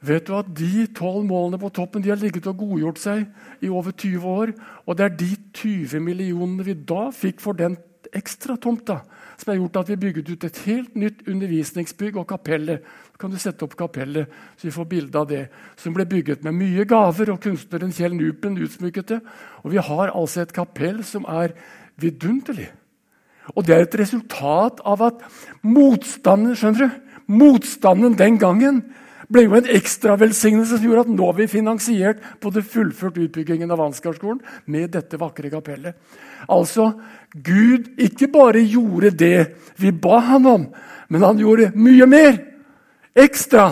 Vet 0.00 0.26
du 0.26 0.32
at 0.38 0.48
De 0.56 0.86
tolv 0.96 1.26
målene 1.28 1.60
på 1.60 1.68
toppen 1.76 2.02
de 2.02 2.08
har 2.08 2.20
ligget 2.20 2.46
og 2.48 2.62
godgjort 2.62 3.00
seg 3.02 3.26
i 3.60 3.68
over 3.68 3.92
20 3.92 4.24
år. 4.24 4.52
Og 4.86 4.96
det 4.96 5.06
er 5.06 5.16
de 5.20 5.30
20 5.60 6.00
millionene 6.00 6.64
vi 6.64 6.74
da 6.74 7.10
fikk 7.12 7.42
for 7.44 7.58
den 7.58 7.76
ekstra 8.16 8.56
tomta, 8.58 9.00
som 9.38 9.52
har 9.52 9.58
gjort 9.60 9.76
at 9.82 9.90
vi 9.92 9.96
bygget 10.00 10.30
ut 10.32 10.44
et 10.44 10.60
helt 10.66 10.96
nytt 10.98 11.20
undervisningsbygg 11.28 12.16
og 12.18 12.26
kapellet. 12.32 12.86
Så 13.12 13.20
kan 13.20 13.30
du 13.30 13.38
sette 13.38 13.66
opp 13.66 13.76
kapellet, 13.78 14.30
så 14.56 14.66
vi 14.66 14.74
får 14.74 14.88
bilde 14.90 15.20
av 15.20 15.28
det. 15.30 15.44
Som 15.78 15.94
ble 15.94 16.06
bygget 16.08 16.44
med 16.46 16.56
mye 16.56 16.86
gaver, 16.88 17.34
og 17.34 17.42
kunstneren 17.44 17.92
Kjell 17.94 18.16
Nupen 18.16 18.58
utsmykket 18.58 19.12
det. 19.14 19.20
Og 19.62 19.74
vi 19.74 19.84
har 19.90 20.14
altså 20.14 20.42
et 20.42 20.56
kapell 20.56 21.04
som 21.06 21.28
er 21.28 21.54
vidunderlig. 22.00 22.70
Og 23.54 23.66
det 23.66 23.76
er 23.76 23.84
et 23.84 23.98
resultat 24.00 24.80
av 24.86 25.04
at 25.04 25.22
motstanden 25.66 26.56
skjønner 26.56 26.88
du, 26.88 26.98
motstanden 27.30 28.16
den 28.18 28.40
gangen 28.40 28.82
ble 29.30 29.44
jo 29.46 29.56
en 29.56 29.68
ekstra 29.70 30.16
velsignelse 30.18 30.76
som 30.76 30.86
gjorde 30.86 31.06
at 31.06 31.12
nå 31.12 31.28
har 31.28 31.36
vi 31.38 31.46
finansiert 31.50 32.22
både 32.42 32.64
fullført 32.66 33.18
utbyggingen 33.22 33.70
av 33.70 33.82
Ansgarskolen 33.84 34.40
med 34.70 34.90
dette 34.96 35.20
vakre 35.20 35.52
kapellet. 35.52 35.94
Altså, 36.50 36.90
Gud 37.32 37.92
ikke 38.00 38.30
bare 38.32 38.62
gjorde 38.64 39.12
det 39.14 39.52
vi 39.78 39.92
ba 39.94 40.18
han 40.32 40.48
om, 40.50 40.66
men 41.08 41.26
han 41.26 41.38
gjorde 41.38 41.70
mye 41.78 42.08
mer. 42.10 42.40
Ekstra. 43.14 43.70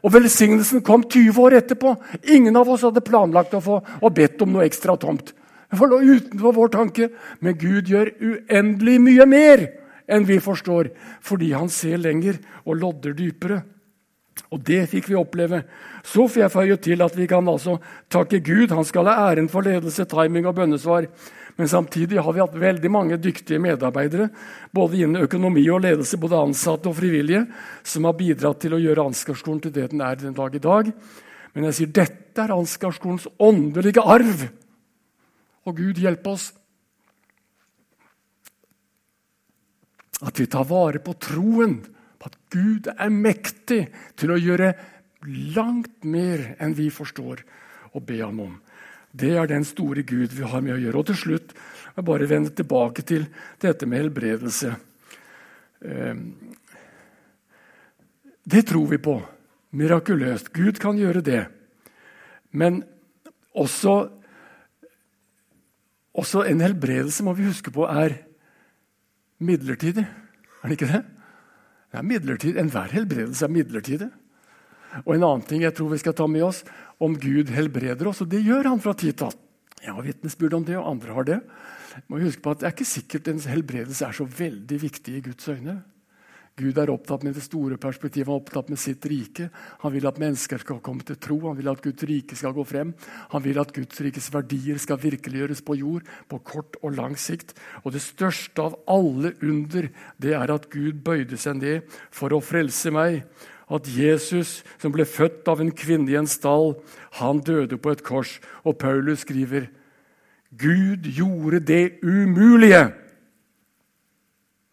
Og 0.00 0.14
velsignelsen 0.14 0.80
kom 0.86 1.02
20 1.04 1.36
år 1.42 1.58
etterpå. 1.58 1.92
Ingen 2.32 2.56
av 2.56 2.70
oss 2.72 2.86
hadde 2.86 3.04
planlagt 3.04 3.52
å 3.54 3.60
få 3.64 3.80
og 4.00 4.14
bedt 4.16 4.40
om 4.46 4.54
noe 4.54 4.64
ekstra 4.64 4.96
tomt. 4.96 5.34
Det 5.70 5.86
lå 5.86 6.00
utenfor 6.00 6.54
vår 6.56 6.72
tanke. 6.74 7.10
Men 7.40 7.58
Gud 7.58 7.90
gjør 7.90 8.14
uendelig 8.18 8.96
mye 9.02 9.26
mer 9.28 9.66
enn 10.10 10.24
vi 10.26 10.40
forstår, 10.42 10.90
fordi 11.22 11.52
han 11.54 11.68
ser 11.70 12.00
lenger 12.02 12.40
og 12.64 12.80
lodder 12.80 13.14
dypere. 13.14 13.60
Og 14.50 14.62
det 14.66 14.86
fikk 14.90 15.10
vi 15.10 15.18
oppleve. 15.18 15.62
Så 16.02 16.24
får 16.26 16.42
jeg 16.42 16.54
føye 16.54 16.78
til 16.82 17.04
at 17.04 17.16
vi 17.16 17.28
kan 17.30 17.46
altså 17.48 17.76
takke 18.10 18.40
Gud. 18.42 18.72
Han 18.72 18.86
skal 18.88 19.10
ha 19.10 19.28
æren 19.30 19.50
for 19.52 19.66
ledelse, 19.66 20.08
timing 20.10 20.48
og 20.48 20.56
bønnesvar. 20.56 21.06
Men 21.60 21.68
samtidig 21.68 22.22
har 22.22 22.32
vi 22.32 22.40
hatt 22.40 22.56
veldig 22.56 22.90
mange 22.90 23.18
dyktige 23.20 23.60
medarbeidere 23.60 24.30
både 24.72 25.02
innen 25.02 25.26
økonomi 25.26 25.66
og 25.68 25.82
ledelse, 25.84 26.16
både 26.16 26.38
ansatte 26.40 26.88
og 26.88 26.96
frivillige, 26.96 27.42
som 27.84 28.06
har 28.08 28.16
bidratt 28.16 28.62
til 28.62 28.76
å 28.76 28.80
gjøre 28.80 29.04
Ansgarskolen 29.10 29.60
til 29.66 29.74
det 29.74 29.90
den 29.92 30.00
er 30.00 30.16
den 30.16 30.36
dag 30.36 30.56
i 30.56 30.62
dag. 30.62 30.88
Men 31.52 31.68
jeg 31.68 31.76
sier 31.76 31.92
dette 32.00 32.40
er 32.40 32.54
Ansgarskolens 32.54 33.28
åndelige 33.36 34.00
arv. 34.00 34.46
Og 35.68 35.76
Gud 35.76 36.00
hjelpe 36.00 36.32
oss. 36.32 36.48
At 40.24 40.40
vi 40.40 40.48
tar 40.48 40.64
vare 40.68 41.00
på 41.04 41.12
troen 41.20 41.80
Gud 42.50 42.88
er 42.90 43.12
mektig 43.14 43.84
til 44.18 44.32
å 44.34 44.40
gjøre 44.40 44.72
langt 45.54 46.04
mer 46.04 46.54
enn 46.58 46.74
vi 46.74 46.88
forstår 46.92 47.44
å 47.94 48.02
be 48.02 48.20
ham 48.22 48.40
om. 48.42 48.54
Det 49.10 49.32
er 49.36 49.48
den 49.50 49.66
store 49.66 50.04
Gud 50.06 50.32
vi 50.34 50.46
har 50.46 50.62
med 50.62 50.76
å 50.76 50.80
gjøre. 50.80 51.02
Og 51.02 51.10
til 51.10 51.18
slutt 51.18 51.54
jeg 51.96 52.06
bare 52.06 52.28
vende 52.30 52.52
tilbake 52.54 53.02
til 53.06 53.26
dette 53.60 53.86
med 53.86 54.04
helbredelse. 54.04 54.70
Ehm, 55.84 56.24
det 58.46 58.66
tror 58.70 58.86
vi 58.90 59.00
på. 59.02 59.18
Mirakuløst. 59.70 60.52
Gud 60.54 60.78
kan 60.82 60.98
gjøre 60.98 61.22
det. 61.22 61.44
Men 62.50 62.82
også, 63.54 64.10
også 66.14 66.42
en 66.50 66.62
helbredelse 66.64 67.26
må 67.26 67.34
vi 67.38 67.46
huske 67.46 67.70
på 67.74 67.86
er 67.86 68.16
midlertidig. 69.38 70.06
Er 70.62 70.68
det 70.68 70.78
ikke 70.78 70.90
det? 70.90 71.04
Det 71.90 71.98
er 71.98 72.06
midlertidig. 72.06 72.58
Enhver 72.62 72.92
helbredelse 72.94 73.46
er 73.46 73.52
midlertidig. 73.54 74.10
Og 75.04 75.14
en 75.14 75.24
annen 75.26 75.46
ting 75.46 75.62
jeg 75.64 75.74
tror 75.76 75.92
vi 75.92 76.00
skal 76.02 76.16
ta 76.18 76.26
med 76.30 76.44
oss, 76.46 76.64
om 77.02 77.14
Gud 77.18 77.50
helbreder 77.54 78.10
oss. 78.10 78.22
Og 78.24 78.30
det 78.30 78.42
gjør 78.46 78.72
han 78.72 78.82
fra 78.82 78.94
tid 78.94 79.16
til 79.18 79.30
annen. 79.30 79.46
Jeg 79.80 79.94
har 79.96 80.04
vitnesbyrd 80.04 80.58
om 80.58 80.64
det, 80.68 80.76
og 80.76 80.90
andre 80.90 81.14
har 81.16 81.26
det. 81.28 81.38
Må 82.10 82.20
huske 82.20 82.42
på 82.44 82.52
at 82.52 82.60
Det 82.60 82.66
er 82.68 82.74
ikke 82.74 82.84
sikkert 82.84 83.28
en 83.28 83.40
helbredelse 83.40 84.06
er 84.06 84.12
så 84.12 84.26
veldig 84.28 84.78
viktig 84.82 85.14
i 85.16 85.22
Guds 85.24 85.48
øyne. 85.48 85.80
Gud 86.58 86.76
er 86.76 86.90
opptatt 86.92 87.22
med 87.24 87.36
det 87.36 87.44
store 87.44 87.78
perspektivet, 87.80 88.28
han 88.28 88.36
er 88.36 88.42
opptatt 88.42 88.70
med 88.72 88.80
sitt 88.80 89.06
rike. 89.08 89.46
Han 89.80 89.94
vil 89.94 90.08
at 90.10 90.18
mennesker 90.20 90.60
skal 90.60 90.80
komme 90.84 91.04
til 91.06 91.16
tro, 91.22 91.38
han 91.46 91.56
vil 91.56 91.70
at 91.72 91.80
Guds 91.84 92.04
rike 92.08 92.36
skal 92.36 92.52
gå 92.56 92.64
frem. 92.68 92.92
Han 93.32 93.44
vil 93.44 93.60
at 93.62 93.72
Guds 93.76 94.02
rikes 94.04 94.28
verdier 94.34 94.80
skal 94.82 95.00
virkeliggjøres 95.00 95.62
på 95.64 95.78
jord 95.80 96.10
på 96.28 96.40
kort 96.44 96.76
og 96.82 96.98
lang 96.98 97.16
sikt. 97.20 97.54
Og 97.84 97.94
det 97.96 98.04
største 98.04 98.66
av 98.66 98.76
alle 98.90 99.32
under 99.40 99.88
det 100.20 100.36
er 100.36 100.52
at 100.52 100.68
Gud 100.72 101.00
bøyde 101.06 101.40
seg 101.40 101.62
ned 101.62 101.98
for 102.12 102.34
å 102.34 102.42
frelse 102.44 102.92
meg. 102.92 103.22
At 103.70 103.86
Jesus, 103.86 104.60
som 104.82 104.92
ble 104.92 105.06
født 105.06 105.48
av 105.48 105.62
en 105.62 105.70
kvinne 105.70 106.10
i 106.10 106.18
en 106.18 106.28
stall, 106.28 106.74
han 107.22 107.40
døde 107.46 107.78
på 107.78 107.94
et 107.94 108.02
kors. 108.04 108.40
Og 108.66 108.76
Paulus 108.82 109.22
skriver 109.22 109.70
Gud 110.50 111.06
gjorde 111.06 111.60
det 111.62 112.02
umulige 112.02 112.88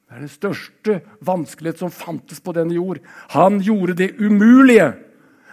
det 0.08 0.16
er 0.16 0.24
den 0.24 0.32
største 0.32 0.94
vanskelighet 1.28 1.82
som 1.82 1.92
fantes 1.92 2.40
på 2.40 2.54
denne 2.56 2.78
jord. 2.78 3.02
Han 3.36 3.60
gjorde 3.60 3.98
det 4.00 4.14
umulige 4.20 4.94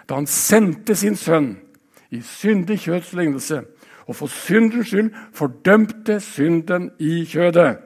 da 0.07 0.19
han 0.21 0.29
sendte 0.31 0.95
sin 0.95 1.17
sønn 1.19 1.57
i 2.14 2.21
syndig 2.23 2.79
kjøds 2.85 3.11
lignelse 3.19 3.64
og 4.05 4.14
for 4.19 4.31
syndens 4.31 4.93
skyld 4.93 5.11
fordømte 5.35 6.21
synden 6.23 6.90
i 7.03 7.25
kjødet. 7.27 7.81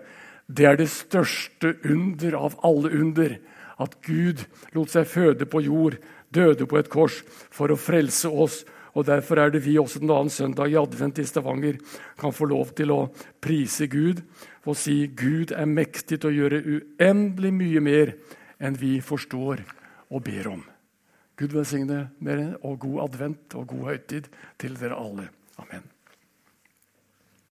Det 0.49 0.67
er 0.67 0.77
det 0.77 0.91
største 0.93 1.75
under 1.89 2.37
av 2.37 2.59
alle 2.65 2.93
under. 3.01 3.39
At 3.81 3.95
Gud 4.03 4.43
lot 4.75 4.91
seg 4.91 5.07
føde 5.07 5.47
på 5.47 5.63
jord, 5.63 5.97
døde 6.35 6.67
på 6.67 6.81
et 6.81 6.91
kors 6.91 7.23
for 7.55 7.71
å 7.71 7.79
frelse 7.79 8.29
oss 8.29 8.65
Og 8.97 9.07
Derfor 9.09 9.41
er 9.43 9.53
det 9.53 9.65
vi 9.65 9.77
også 9.79 10.01
den 10.03 10.13
annen 10.15 10.33
søndag 10.33 10.73
i 10.73 10.79
advent 10.81 11.19
i 11.19 11.27
Stavanger 11.29 11.81
kan 12.19 12.33
få 12.33 12.49
lov 12.49 12.73
til 12.79 12.93
å 12.95 13.01
prise 13.41 13.89
Gud 13.91 14.23
og 14.69 14.77
si 14.77 15.07
Gud 15.09 15.53
er 15.57 15.69
mektig 15.69 16.21
til 16.21 16.31
å 16.31 16.37
gjøre 16.37 16.63
uendelig 16.65 17.53
mye 17.57 17.85
mer 17.85 18.17
enn 18.61 18.79
vi 18.79 18.99
forstår 19.05 19.63
og 20.09 20.25
ber 20.25 20.51
om. 20.51 20.65
Gud 21.39 21.55
velsigne 21.55 22.09
dere, 22.19 22.57
og 22.67 22.81
god 22.83 23.05
advent 23.07 23.55
og 23.55 23.69
god 23.71 23.93
høytid 23.93 24.27
til 24.59 24.75
dere 24.81 24.99
alle. 24.99 25.29
Amen. 25.63 25.87